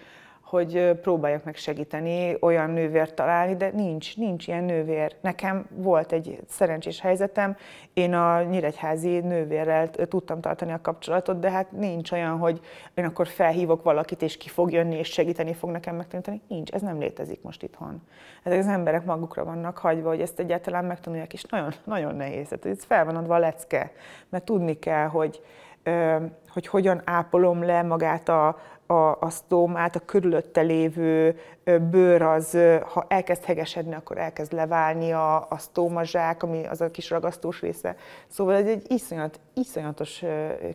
[0.49, 5.15] hogy próbáljak meg segíteni, olyan nővért találni, de nincs, nincs ilyen nővér.
[5.21, 7.55] Nekem volt egy szerencsés helyzetem,
[7.93, 12.59] én a nyíregyházi nővérrel tudtam tartani a kapcsolatot, de hát nincs olyan, hogy
[12.93, 16.41] én akkor felhívok valakit, és ki fog jönni, és segíteni fog nekem megtanítani.
[16.47, 18.01] Nincs, ez nem létezik most itthon.
[18.43, 22.47] Ezek az emberek magukra vannak hagyva, hogy ezt egyáltalán megtanulják, és nagyon, nagyon nehéz.
[22.47, 23.91] Tehát ez fel van adva a lecke,
[24.29, 25.41] mert tudni kell, hogy,
[26.53, 28.59] hogy hogyan ápolom le magát a,
[28.91, 32.57] a, a sztómát, a körülötte lévő bőr az,
[32.93, 37.95] ha elkezd hegesedni, akkor elkezd leválni a, a sztómazsák, ami az a kis ragasztós része.
[38.27, 40.23] Szóval ez egy iszonyat, iszonyatos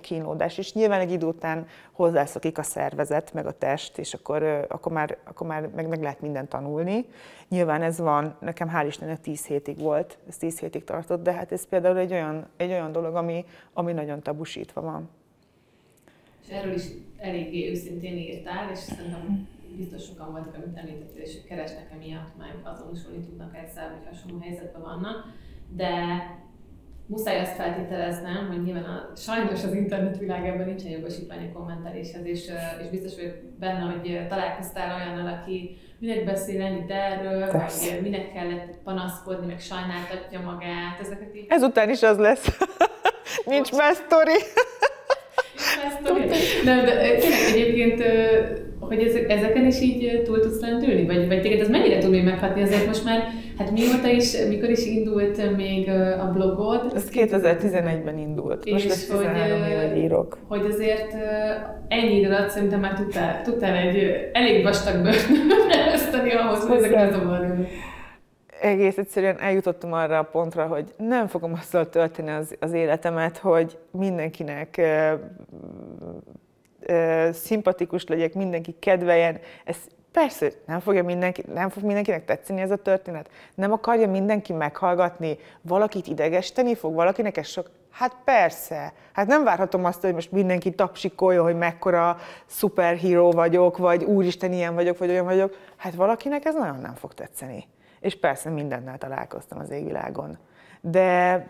[0.00, 4.92] kínlódás, és nyilván egy idő után hozzászokik a szervezet, meg a test, és akkor, akkor
[4.92, 7.06] már, akkor már meg, meg lehet mindent tanulni.
[7.48, 11.52] Nyilván ez van, nekem hál' Istennek 10 hétig volt, ez 10 hétig tartott, de hát
[11.52, 15.10] ez például egy olyan, egy olyan dolog, ami, ami nagyon tabusítva van
[16.46, 16.84] és erről is
[17.18, 23.24] eléggé őszintén írtál, és szerintem biztos sokan voltak, amit említettél, és keresnek emiatt, meg azonosulni
[23.24, 25.24] tudnak egyszer, hogy hasonló helyzetben vannak,
[25.68, 25.92] de
[27.06, 32.88] muszáj azt feltételeznem, hogy nyilván a, sajnos az internetvilágában nincsen jogosítvány a kommenteléshez, és, és
[32.90, 39.46] biztos vagyok benne, hogy találkoztál olyannal, aki minek beszél ennyit erről, vagy minek kellett panaszkodni,
[39.46, 41.46] meg sajnáltatja magát, ezeket így...
[41.48, 42.58] Ezután is az lesz.
[43.44, 44.38] Nincs más sztori.
[46.64, 47.00] Nem, de
[47.52, 48.02] egyébként,
[48.80, 51.06] hogy ezek, ezeken is így túl tudsz lendülni?
[51.06, 52.62] Vagy, vagy téged ez mennyire tud még meghatni?
[52.62, 53.28] Azért most már,
[53.58, 55.88] hát mióta is, mikor is indult még
[56.20, 56.92] a blogod?
[56.94, 58.70] Ez 2011-ben indult.
[58.70, 60.38] Most és hogy, éve írok.
[60.48, 61.12] Hogy azért
[61.88, 65.28] ennyi idő alatt szerintem már tudtál, tudtál egy elég vastag bőrt
[66.36, 67.66] ahhoz, hogy ezeket zavarjon
[68.64, 73.78] egész egyszerűen eljutottam arra a pontra, hogy nem fogom azzal tölteni az, az életemet, hogy
[73.90, 75.14] mindenkinek ö,
[76.80, 79.38] ö, szimpatikus legyek, mindenki kedveljen.
[79.64, 79.76] Ez
[80.12, 83.30] persze nem, fogja mindenki, nem fog mindenkinek tetszeni ez a történet.
[83.54, 87.70] Nem akarja mindenki meghallgatni, valakit idegesíteni fog, valakinek ez sok.
[87.90, 88.92] Hát persze.
[89.12, 94.74] Hát nem várhatom azt, hogy most mindenki tapsikolja, hogy mekkora szuperhíró vagyok, vagy úristen ilyen
[94.74, 95.56] vagyok, vagy olyan vagyok.
[95.76, 97.66] Hát valakinek ez nagyon nem fog tetszeni
[98.04, 100.38] és persze mindennel találkoztam az égvilágon.
[100.80, 101.46] De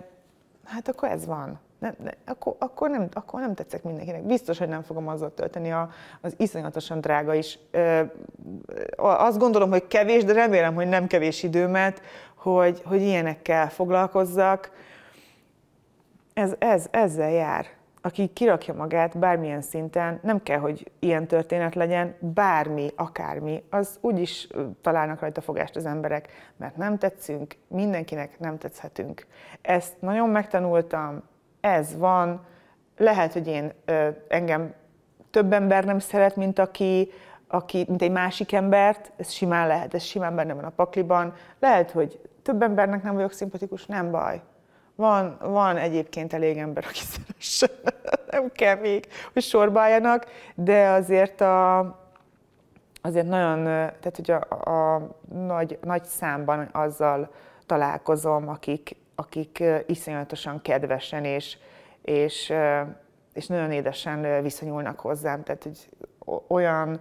[0.64, 1.60] hát akkor ez van.
[1.78, 4.22] Nem, ne, akkor, akkor, nem, akkor nem tetszek mindenkinek.
[4.22, 5.90] Biztos, hogy nem fogom azzal tölteni a,
[6.20, 7.58] az iszonyatosan drága is.
[7.70, 8.02] Ö,
[8.96, 12.02] azt gondolom, hogy kevés, de remélem, hogy nem kevés időmet,
[12.34, 14.70] hogy, hogy ilyenekkel foglalkozzak.
[16.34, 17.66] Ez, ez, ezzel jár.
[18.04, 24.48] Aki kirakja magát bármilyen szinten, nem kell, hogy ilyen történet legyen, bármi, akármi, az úgyis
[24.80, 29.26] találnak rajta fogást az emberek, mert nem tetszünk, mindenkinek nem tetszhetünk.
[29.62, 31.22] Ezt nagyon megtanultam,
[31.60, 32.46] ez van,
[32.96, 33.72] lehet, hogy én
[34.28, 34.74] engem
[35.30, 37.10] több ember nem szeret, mint aki,
[37.48, 41.34] aki, mint egy másik embert, ez simán lehet, ez simán benne van a pakliban.
[41.58, 44.42] Lehet, hogy több embernek nem vagyok szimpatikus, nem baj.
[44.96, 47.66] Van, van egyébként elég ember, aki szeresse.
[48.30, 51.78] nem kell még, hogy sorba álljanak, de azért a,
[53.02, 57.30] azért nagyon, tehát hogy a, a nagy, nagy számban azzal
[57.66, 61.58] találkozom, akik, akik iszonyatosan kedvesen és,
[62.02, 62.52] és,
[63.32, 65.42] és nagyon édesen viszonyulnak hozzám.
[65.42, 65.88] Tehát, hogy
[66.48, 67.00] olyan,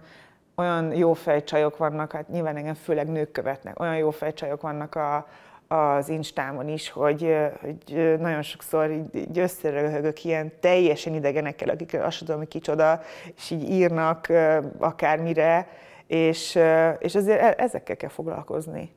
[0.54, 5.26] olyan jó fejcsajok vannak, hát nyilván engem főleg nők követnek, olyan jó fejcsajok vannak a,
[5.74, 12.18] az Instámon is, hogy, hogy nagyon sokszor így, így összeröhögök ilyen teljesen idegenekkel, akik azt
[12.18, 13.00] tudom, hogy kicsoda,
[13.36, 14.32] és így írnak
[14.78, 15.68] akármire,
[16.06, 16.58] és,
[16.98, 18.90] és azért e, ezekkel kell foglalkozni.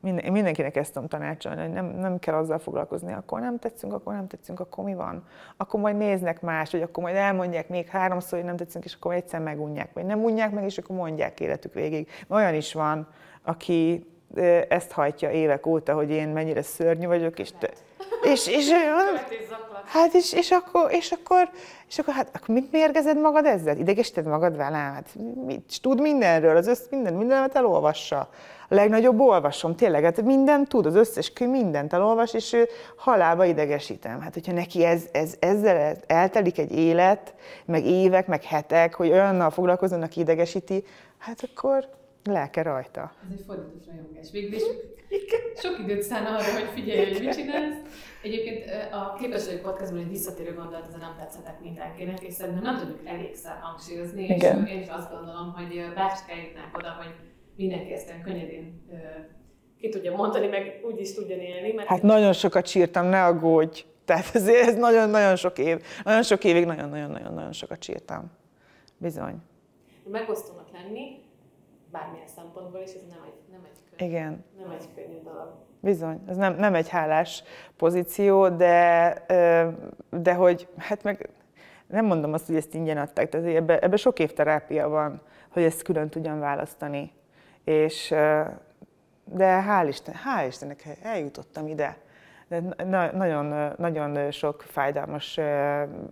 [0.00, 4.14] Minden, mindenkinek ezt tudom tanácsolni, hogy nem, nem kell azzal foglalkozni, akkor nem tetszünk, akkor
[4.14, 5.24] nem tetszünk, akkor mi van?
[5.56, 9.14] Akkor majd néznek más, vagy akkor majd elmondják még háromszor, hogy nem tetszünk, és akkor
[9.14, 12.08] egyszer megunják, vagy nem unják meg, és akkor mondják életük végig.
[12.28, 13.08] Olyan is van,
[13.42, 14.06] aki
[14.68, 17.70] ezt hajtja évek óta, hogy én mennyire szörnyű vagyok, és te,
[18.22, 18.70] és, és,
[19.86, 21.50] hát és, és, akkor, és, akkor,
[21.88, 23.76] és akkor, hát akkor mit mérgezed magad ezzel?
[23.76, 24.92] Idegesíted magad velem?
[24.92, 25.08] Hát
[25.46, 28.28] mit, tud mindenről, az össz, minden, mindenet elolvassa.
[28.68, 33.44] A legnagyobb olvasom, tényleg, hát mindent tud, az összes könyv mindent elolvas, és ő halába
[33.44, 34.20] idegesítem.
[34.20, 39.50] Hát, hogyha neki ez, ez, ezzel eltelik egy élet, meg évek, meg hetek, hogy olyannal
[39.50, 40.84] foglalkozzon, aki idegesíti,
[41.18, 41.88] hát akkor
[42.24, 43.12] lelke rajta.
[43.24, 44.30] Ez egy fordítós rajongás.
[44.30, 44.62] Végül is
[45.56, 47.76] sok időt szán arra, hogy figyelj, hogy mit csinálsz.
[48.22, 53.00] Egyébként a képességek podcastban egy visszatérő gondolat, ez nem tetszettek mindenkinek, és szerintem nem tudjuk
[53.04, 54.64] elégszer hangsúlyozni, Igen.
[54.66, 57.14] és én is azt gondolom, hogy bárcsak eljutnánk oda, hogy
[57.56, 58.82] mindenki ezt könnyedén
[59.80, 61.72] ki tudja mondani, meg úgy is tudja élni.
[61.72, 63.84] Mert hát nagyon sokat sírtam, ne aggódj.
[64.04, 68.30] Tehát ez, ez nagyon-nagyon sok év, nagyon sok évig nagyon-nagyon-nagyon sokat sírtam.
[68.96, 69.36] Bizony.
[70.10, 71.23] Megosztónak lenni,
[71.94, 74.44] bármilyen szempontból is, ez nem egy, nem egy, könnyű, Igen.
[74.58, 75.52] Nem egy könnyű dolog.
[75.80, 77.42] Bizony, ez nem, nem egy hálás
[77.76, 79.24] pozíció, de,
[80.10, 81.28] de hogy, hát meg
[81.86, 85.62] nem mondom azt, hogy ezt ingyen adták, tehát ebbe, ebbe sok év terápia van, hogy
[85.62, 87.12] ezt külön tudjam választani.
[87.64, 88.08] És,
[89.24, 91.96] de hál' Isten, hál' Istennek eljutottam ide.
[92.60, 95.40] De nagyon, nagyon sok fájdalmas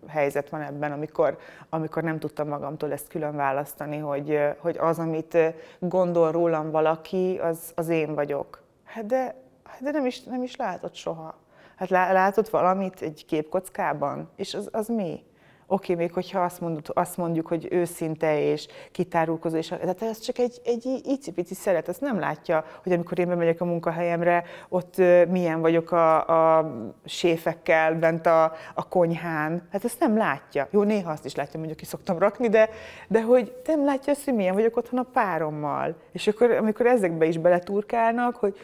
[0.07, 1.39] helyzet van ebben, amikor,
[1.69, 5.39] amikor nem tudtam magamtól ezt külön választani, hogy, hogy az, amit
[5.79, 8.63] gondol rólam valaki, az, az én vagyok.
[8.85, 9.35] Hát de,
[9.65, 11.35] hát de nem, is, nem is látod soha.
[11.77, 15.25] Hát látod valamit egy képkockában, és az, az mi?
[15.73, 20.39] Oké, még hogyha azt, mondod, azt mondjuk, hogy őszinte és kitárulkozó, és, tehát ez csak
[20.39, 24.97] egy, egy icipici szeret, azt nem látja, hogy amikor én bemegyek a munkahelyemre, ott
[25.29, 26.73] milyen vagyok a, a
[27.05, 29.69] séfekkel bent a, a konyhán.
[29.71, 30.69] Hát ezt nem látja.
[30.71, 32.69] Jó, néha azt is látja, mondjuk ki szoktam rakni, de,
[33.09, 35.95] de hogy nem látja azt, hogy milyen vagyok otthon a párommal.
[36.13, 38.57] És akkor, amikor ezekbe is beleturkálnak, hogy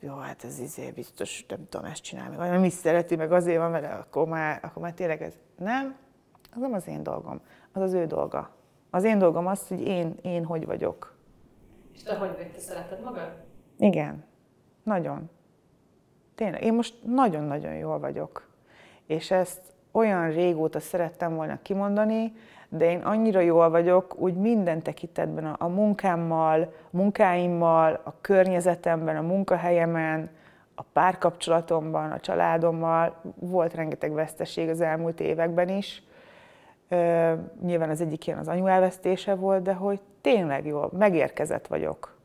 [0.00, 3.58] jó, hát ez izé biztos, nem tudom ezt csinálni, vagy nem is szereti, meg azért
[3.58, 6.02] van vele, akkor már, akkor már tényleg ez nem,
[6.54, 7.40] az nem az én dolgom,
[7.72, 8.50] az az ő dolga.
[8.90, 11.16] Az én dolgom az, hogy én, én hogy vagyok.
[11.94, 12.52] És te hogy vagy?
[12.52, 13.32] Te szereted magad?
[13.78, 14.24] Igen.
[14.82, 15.30] Nagyon.
[16.34, 18.48] Tényleg, én most nagyon-nagyon jól vagyok.
[19.06, 19.60] És ezt
[19.92, 22.32] olyan régóta szerettem volna kimondani,
[22.68, 29.22] de én annyira jól vagyok, úgy minden tekintetben, a munkámmal, a munkáimmal, a környezetemben, a
[29.22, 30.30] munkahelyemen,
[30.74, 33.20] a párkapcsolatomban, a családommal.
[33.34, 36.02] Volt rengeteg veszteség az elmúlt években is,
[37.62, 42.18] Nyilván az egyik ilyen az anyu elvesztése volt, de hogy tényleg jól, megérkezett vagyok.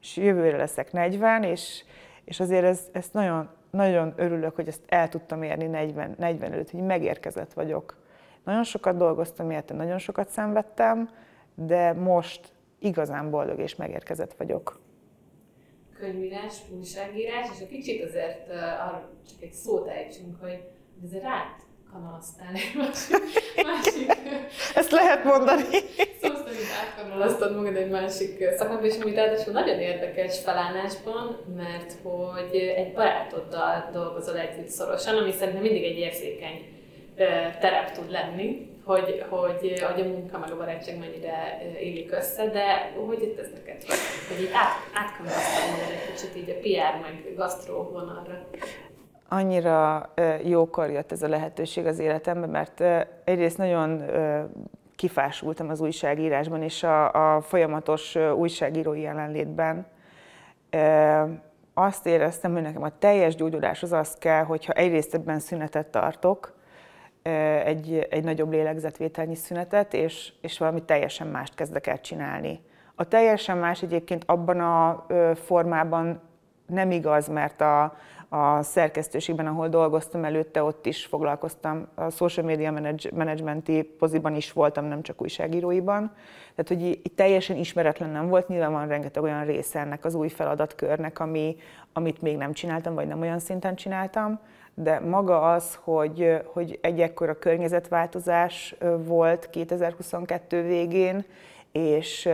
[0.00, 1.84] És jövőre leszek 40, és,
[2.24, 6.70] és azért ez, ezt nagyon, nagyon örülök, hogy ezt el tudtam érni 40, 40 előtt,
[6.70, 7.96] hogy megérkezett vagyok.
[8.44, 11.10] Nagyon sokat dolgoztam érte, nagyon sokat szenvedtem,
[11.54, 14.80] de most igazán boldog és megérkezett vagyok.
[15.98, 18.56] Könyvírás, újságírás, és a kicsit azért uh,
[19.28, 20.68] csak egy szót ejtsünk, hogy
[21.04, 23.16] azért rát kanalaztál egy másik,
[23.64, 24.12] másik
[24.74, 25.62] Ezt lehet mondani.
[26.22, 32.56] Szó szerint átkanalaztad magad egy másik szakmába, és amit ráadásul nagyon érdekes felállásban, mert hogy
[32.56, 36.78] egy barátoddal dolgozol együtt szorosan, ami szerintem mindig egy érzékeny
[37.60, 42.92] terep tud lenni, hogy, hogy, hogy a munka meg a barátság mennyire élik össze, de
[43.06, 43.82] hogy itt ez neked,
[44.28, 48.46] hogy itt át, magad egy kicsit így a PR meg gasztró vonalra?
[49.32, 50.10] Annyira
[50.44, 52.80] jókor jött ez a lehetőség az életembe, mert
[53.24, 54.04] egyrészt nagyon
[54.96, 59.86] kifásultam az újságírásban és a, a folyamatos újságírói jelenlétben.
[61.74, 66.58] Azt éreztem, hogy nekem a teljes gyógyuláshoz az kell, hogyha egyrészt ebben szünetet tartok,
[67.64, 72.60] egy, egy nagyobb lélegzetvételnyi szünetet, és, és valami teljesen mást kezdek el csinálni.
[72.94, 76.20] A teljesen más egyébként abban a formában
[76.66, 77.96] nem igaz, mert a,
[78.32, 84.84] a szerkesztőségben, ahol dolgoztam előtte, ott is foglalkoztam, a social media managementi poziban is voltam,
[84.84, 86.12] nem csak újságíróiban.
[86.54, 90.28] Tehát, hogy így teljesen ismeretlen nem volt, nyilván van rengeteg olyan része ennek az új
[90.28, 91.56] feladatkörnek, ami,
[91.92, 94.40] amit még nem csináltam, vagy nem olyan szinten csináltam,
[94.74, 98.74] de maga az, hogy, hogy egy ekkora környezetváltozás
[99.04, 101.24] volt 2022 végén,
[101.72, 102.28] és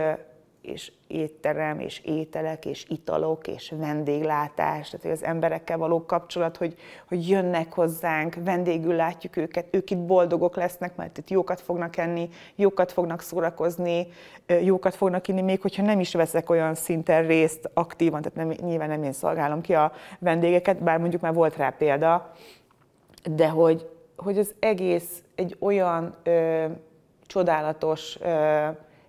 [0.67, 6.75] és étterem, és ételek, és italok, és vendéglátás, tehát az emberekkel való kapcsolat, hogy,
[7.07, 12.29] hogy jönnek hozzánk, vendégül látjuk őket, ők itt boldogok lesznek, mert itt jókat fognak enni,
[12.55, 14.07] jókat fognak szórakozni,
[14.61, 18.89] jókat fognak inni, még hogyha nem is veszek olyan szinten részt aktívan, tehát nem, nyilván
[18.89, 22.31] nem én szolgálom ki a vendégeket, bár mondjuk már volt rá példa,
[23.35, 26.65] de hogy, hogy az egész egy olyan ö,
[27.25, 28.67] csodálatos ö,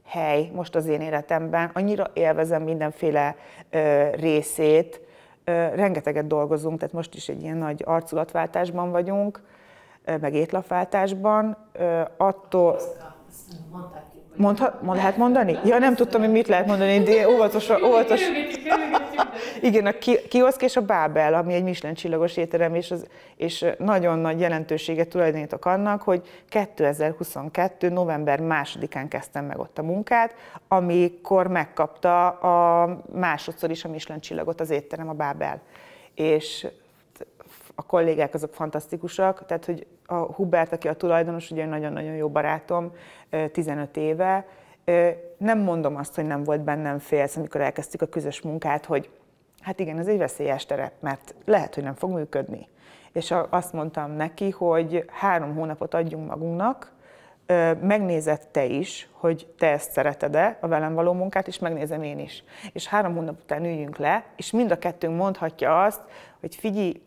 [0.09, 3.37] hely most az én életemben, annyira élvezem mindenféle
[3.71, 5.01] ö, részét,
[5.45, 9.43] ö, rengeteget dolgozunk, tehát most is egy ilyen nagy arculatváltásban vagyunk,
[10.05, 12.79] ö, meg étlapváltásban, ö, attól...
[14.39, 15.59] Mondha, lehet mondani?
[15.65, 18.21] Ja, nem tudtam, hogy mit lehet mondani, de óvatos, óvatos.
[19.61, 19.93] Igen, a
[20.29, 25.09] kioszk és a Bábel, ami egy Michelin csillagos étterem, és, az, és nagyon nagy jelentőséget
[25.09, 27.89] tulajdonítok annak, hogy 2022.
[27.89, 30.35] november másodikán kezdtem meg ott a munkát,
[30.69, 35.61] amikor megkapta a másodszor is a Michelin csillagot az étterem, a Bábel.
[36.15, 36.67] És
[37.79, 42.93] a kollégák azok fantasztikusak, tehát hogy a Hubert, aki a tulajdonos, ugye nagyon-nagyon jó barátom,
[43.53, 44.47] 15 éve,
[45.37, 49.11] nem mondom azt, hogy nem volt bennem félsz, amikor elkezdtük a közös munkát, hogy
[49.61, 52.69] hát igen, ez egy veszélyes terep, mert lehet, hogy nem fog működni.
[53.13, 56.93] És azt mondtam neki, hogy három hónapot adjunk magunknak,
[57.81, 62.45] megnézed te is, hogy te ezt szereted-e, a velem való munkát, és megnézem én is.
[62.73, 66.01] És három hónap után üljünk le, és mind a kettőnk mondhatja azt,
[66.41, 67.07] hogy figyelj,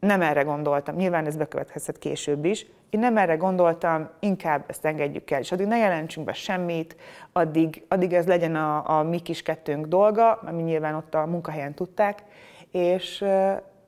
[0.00, 5.30] nem erre gondoltam, nyilván ez bekövetkezhet később is, én nem erre gondoltam, inkább ezt engedjük
[5.30, 6.96] el, és addig ne jelentsünk be semmit,
[7.32, 11.74] addig, addig ez legyen a, a mi kis kettőnk dolga, ami nyilván ott a munkahelyen
[11.74, 12.22] tudták,
[12.70, 13.24] és,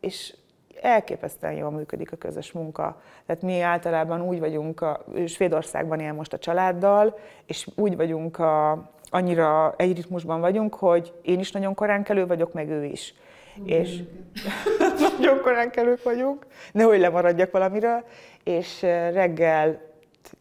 [0.01, 0.37] és
[0.83, 3.01] elképesztően jól működik a közös munka.
[3.27, 8.91] Tehát mi általában úgy vagyunk, a, Svédországban él most a családdal, és úgy vagyunk, a,
[9.11, 13.15] annyira egy ritmusban vagyunk, hogy én is nagyon korán kelő vagyok, meg ő is
[13.65, 14.03] és
[15.19, 18.05] nagyon korán kelők vagyunk, nehogy lemaradjak valamiről,
[18.45, 18.83] és
[19.13, 19.87] reggel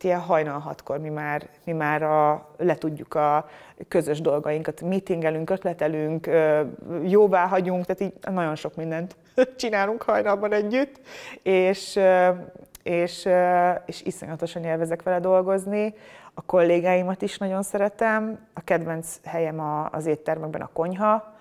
[0.02, 3.50] ilyen hajnal hatkor mi már, mi már a, letudjuk a
[3.88, 6.30] közös dolgainkat, meetingelünk, ötletelünk,
[7.04, 9.16] jóvá hagyunk, tehát így nagyon sok mindent
[9.60, 11.00] csinálunk hajnalban együtt,
[11.44, 12.00] és,
[12.84, 13.28] és,
[13.86, 15.94] és iszonyatosan élvezek vele dolgozni.
[16.34, 21.36] A kollégáimat is nagyon szeretem, a kedvenc helyem az éttermekben a konyha,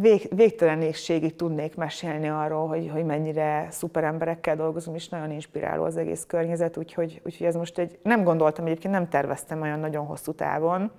[0.00, 5.96] vég, végtelenségig tudnék mesélni arról, hogy, hogy mennyire szuper emberekkel dolgozom, és nagyon inspiráló az
[5.96, 10.32] egész környezet, úgyhogy, úgyhogy ez most egy, nem gondoltam, egyébként nem terveztem olyan nagyon hosszú
[10.32, 10.90] távon,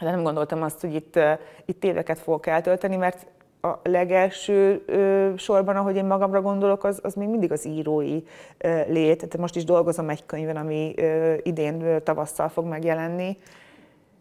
[0.00, 1.18] de nem gondoltam azt, hogy itt,
[1.64, 3.26] itt éveket fogok eltölteni, mert
[3.60, 8.22] a legelső ö, sorban, ahogy én magamra gondolok, az, az még mindig az írói
[8.58, 9.16] ö, lét.
[9.16, 13.38] Tehát most is dolgozom egy könyvben, ami ö, idén ö, tavasszal fog megjelenni,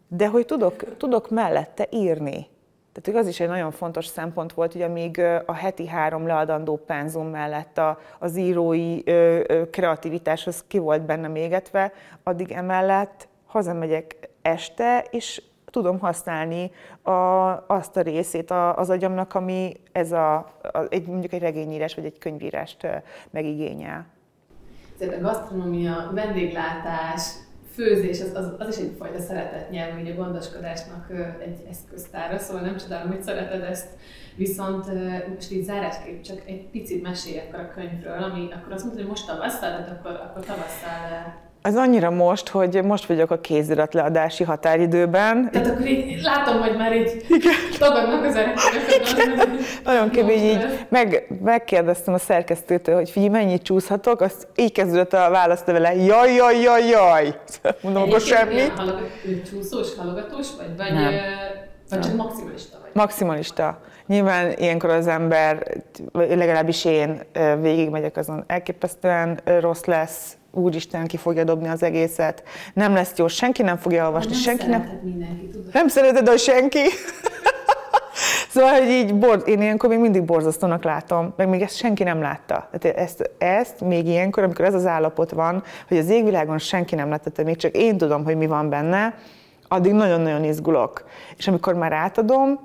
[0.07, 2.47] de hogy tudok, tudok mellette írni.
[3.01, 7.27] Tehát az is egy nagyon fontos szempont volt, hogy amíg a heti három leadandó penzum
[7.27, 9.03] mellett a, az írói
[9.71, 11.93] kreativitáshoz ki volt benne mégetve,
[12.23, 16.71] addig emellett hazamegyek este, és tudom használni
[17.01, 17.11] a,
[17.67, 22.17] azt a részét az agyamnak, ami ez a, a, egy, mondjuk egy regényírás vagy egy
[22.17, 22.87] könyvírást
[23.29, 24.05] megigényel.
[24.97, 27.31] Tehát a gasztronómia, vendéglátás,
[27.77, 31.11] főzés az, az, az is egyfajta szeretetnyelv, ugye a gondoskodásnak
[31.41, 33.87] egy eszköztára, szóval nem csodálom, hogy szereted ezt.
[34.35, 34.85] Viszont
[35.33, 39.09] most így zárásképp csak egy picit mesélj akkor a könyvről, ami akkor azt mondta, hogy
[39.09, 45.51] most tavasszal, tehát akkor, akkor tavasszal az annyira most, hogy most vagyok a kéziratleadási határidőben.
[45.51, 47.25] Tehát akkor így látom, hogy már így
[47.79, 48.37] tagadnak az
[49.83, 55.29] Nagyon kemény, így meg, megkérdeztem a szerkesztőtől, hogy figyelj, mennyit csúszhatok, azt így kezdődött a
[55.29, 57.35] válaszlevele, jaj, jaj, jaj, jaj.
[57.81, 58.61] Mondom, akkor semmi.
[59.49, 60.77] Csúszós, halogatós vagy?
[60.77, 61.13] vagy nem.
[61.89, 62.91] Vagy csak maximalista vagy?
[62.93, 63.79] Maximalista.
[64.07, 67.21] Nyilván ilyenkor az ember, legalábbis én
[67.61, 72.43] végigmegyek azon, elképesztően rossz lesz, úristen, ki fogja dobni az egészet,
[72.73, 74.99] nem lesz jó, senki nem fogja olvasni, nem senki nem...
[75.03, 75.73] Mindenki, tudod.
[75.73, 76.83] Nem szereted a senki.
[78.49, 82.21] Szóval, hogy így bor, én ilyenkor még mindig borzasztónak látom, meg még ezt senki nem
[82.21, 82.69] látta.
[82.79, 87.09] Tehát ezt, ezt még ilyenkor, amikor ez az állapot van, hogy az égvilágon senki nem
[87.09, 89.13] látta, még csak én tudom, hogy mi van benne,
[89.67, 91.05] addig nagyon-nagyon izgulok.
[91.37, 92.59] És amikor már átadom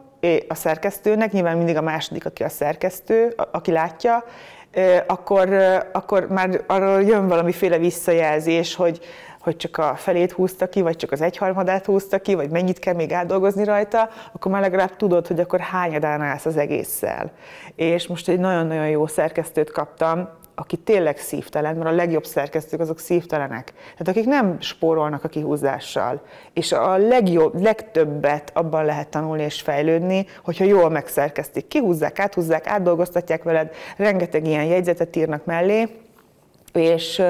[0.49, 4.25] a szerkesztőnek, nyilván mindig a második, aki a szerkesztő, aki látja,
[5.07, 5.49] akkor,
[5.93, 9.01] akkor már arról jön valamiféle visszajelzés, hogy,
[9.41, 12.95] hogy csak a felét húzta ki, vagy csak az egyharmadát húzta ki, vagy mennyit kell
[12.95, 17.33] még átdolgozni rajta, akkor már legalább tudod, hogy akkor hányadán állsz az egésszel.
[17.75, 22.99] És most egy nagyon-nagyon jó szerkesztőt kaptam, aki tényleg szívtelen, mert a legjobb szerkesztők azok
[22.99, 23.73] szívtelenek.
[23.73, 26.21] Tehát akik nem spórolnak a kihúzással.
[26.53, 31.69] És a legjobb, legtöbbet abban lehet tanulni és fejlődni, hogyha jól megszerkesztik.
[31.69, 35.89] Kihúzzák, áthúzzák, átdolgoztatják veled, rengeteg ilyen jegyzetet írnak mellé,
[36.73, 37.23] és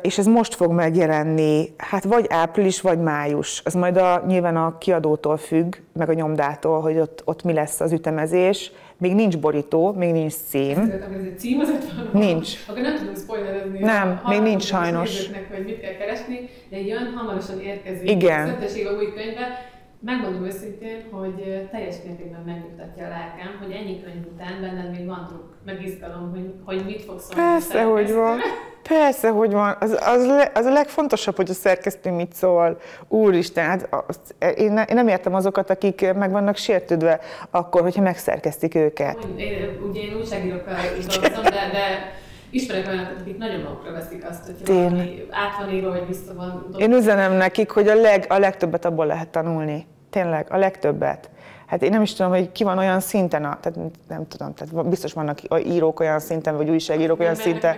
[0.00, 3.62] és ez most fog megjelenni, hát vagy április, vagy május.
[3.64, 7.80] Az majd a, nyilván a kiadótól függ, meg a nyomdától, hogy ott, ott mi lesz
[7.80, 8.72] az ütemezés.
[9.00, 10.78] Még nincs borító, még nincs cím.
[10.78, 10.88] Ez
[11.24, 11.72] egy cím az
[12.12, 12.48] Nincs.
[12.68, 13.78] Akkor nem tudunk spoilerezni.
[13.78, 15.30] Nem, még nincs sajnos.
[15.50, 18.10] hogy mit kell keresni, de jön, hamarosan érkezik.
[18.10, 18.48] Igen.
[18.48, 19.68] A új könyve.
[20.00, 25.26] Megmondom őszintén, hogy teljes mértékben megnyugtatja a lelkem, hogy ennyi könyv után benned még van
[25.64, 27.50] druk, meg izgalom, hogy, hogy mit fog szólni.
[27.50, 28.38] Persze, hogy van.
[28.82, 29.76] Persze, hogy van.
[29.80, 32.78] Az, az, le, az a legfontosabb, hogy a szerkesztő mit szól.
[33.08, 34.18] Úristen, hát az,
[34.56, 39.18] én, ne, én nem értem azokat, akik meg vannak sértődve akkor, hogyha megszerkesztik őket.
[39.36, 42.12] Én, ugye én újságírókkal dolgozom, de, de
[42.50, 46.60] ismerek olyanokat, akik nagyon magukra veszik azt, hogy valami át van írva, vagy vissza van
[46.62, 46.78] dobva.
[46.78, 49.86] Én üzenem nekik, hogy a, leg, a legtöbbet abból lehet tanulni.
[50.10, 51.30] Tényleg, a legtöbbet
[51.70, 54.88] hát én nem is tudom, hogy ki van olyan szinten, a, tehát nem tudom, tehát
[54.88, 57.76] biztos vannak írók olyan szinten, vagy újságírók olyan szinten,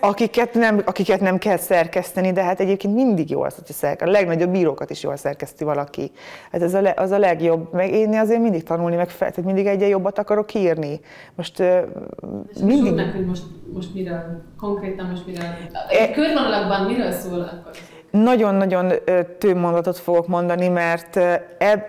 [0.00, 4.10] akiket nem, akiket nem kell szerkeszteni, de hát egyébként mindig jó az, hogy szerkeszteni.
[4.10, 6.10] A legnagyobb írókat is jól szerkeszti valaki.
[6.52, 7.72] Hát ez a, le, az a legjobb.
[7.72, 11.00] Meg én azért mindig tanulni, meg fel, tehát mindig egyre jobbat akarok írni.
[11.34, 11.78] Most uh,
[12.62, 12.92] mindig...
[12.92, 15.44] Nekünk most, most miről, konkrétan most miről,
[15.88, 16.10] e...
[16.10, 17.72] körvonalakban miről szól akkor?
[18.22, 18.92] Nagyon-nagyon
[19.54, 21.16] mondatot fogok mondani, mert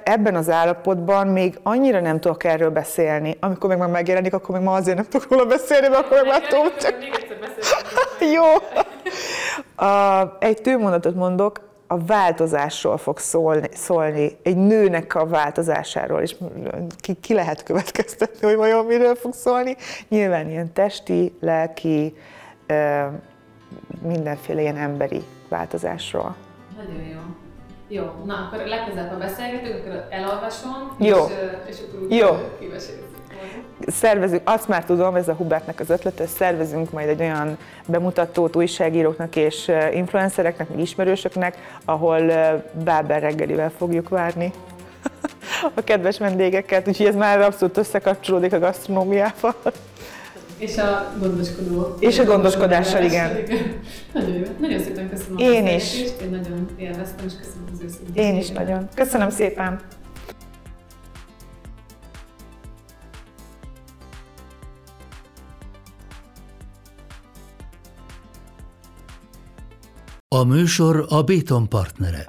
[0.04, 3.38] ebben az állapotban még annyira nem tudok erről beszélni.
[3.40, 6.28] Amikor meg már megjelenik, akkor meg ma azért nem tudok róla beszélni, mert akkor meg
[6.28, 6.96] már tudom, csak...
[8.36, 8.44] Jó.
[9.88, 16.36] A, egy tőmondatot mondok, a változásról fog szólni, szólni, egy nőnek a változásáról, és
[16.98, 19.76] ki, ki lehet következtetni, hogy vajon miről fog szólni.
[20.10, 22.16] Nyilván ilyen testi, lelki,
[24.02, 26.36] mindenféle ilyen emberi változásról.
[26.78, 27.20] Nagyon jó.
[27.88, 31.26] Jó, na akkor legközelebb, ha beszélgetünk, akkor elolvasom, jó.
[31.26, 31.34] és,
[31.68, 32.28] és akkor jó.
[33.88, 39.36] Szervezünk, azt már tudom, ez a Hubertnek az ötlete, szervezünk majd egy olyan bemutatót újságíróknak
[39.36, 42.32] és influencereknek, meg ismerősöknek, ahol
[42.84, 44.54] Báber reggelivel fogjuk várni
[45.76, 49.56] a kedves vendégeket, úgyhogy ez már abszolút összekapcsolódik a gasztronómiával.
[50.58, 51.96] És a gondoskodó.
[52.00, 53.38] És a gondoskodással, igen.
[54.14, 54.44] Nagyon jó.
[54.60, 55.94] Nagyon szépen köszönöm Én is.
[56.22, 58.24] Én nagyon élveztem, és köszönöm az őszintén.
[58.24, 58.88] Én is nagyon.
[58.96, 59.80] Köszönöm szépen.
[70.28, 72.26] A műsor a Béton partnere.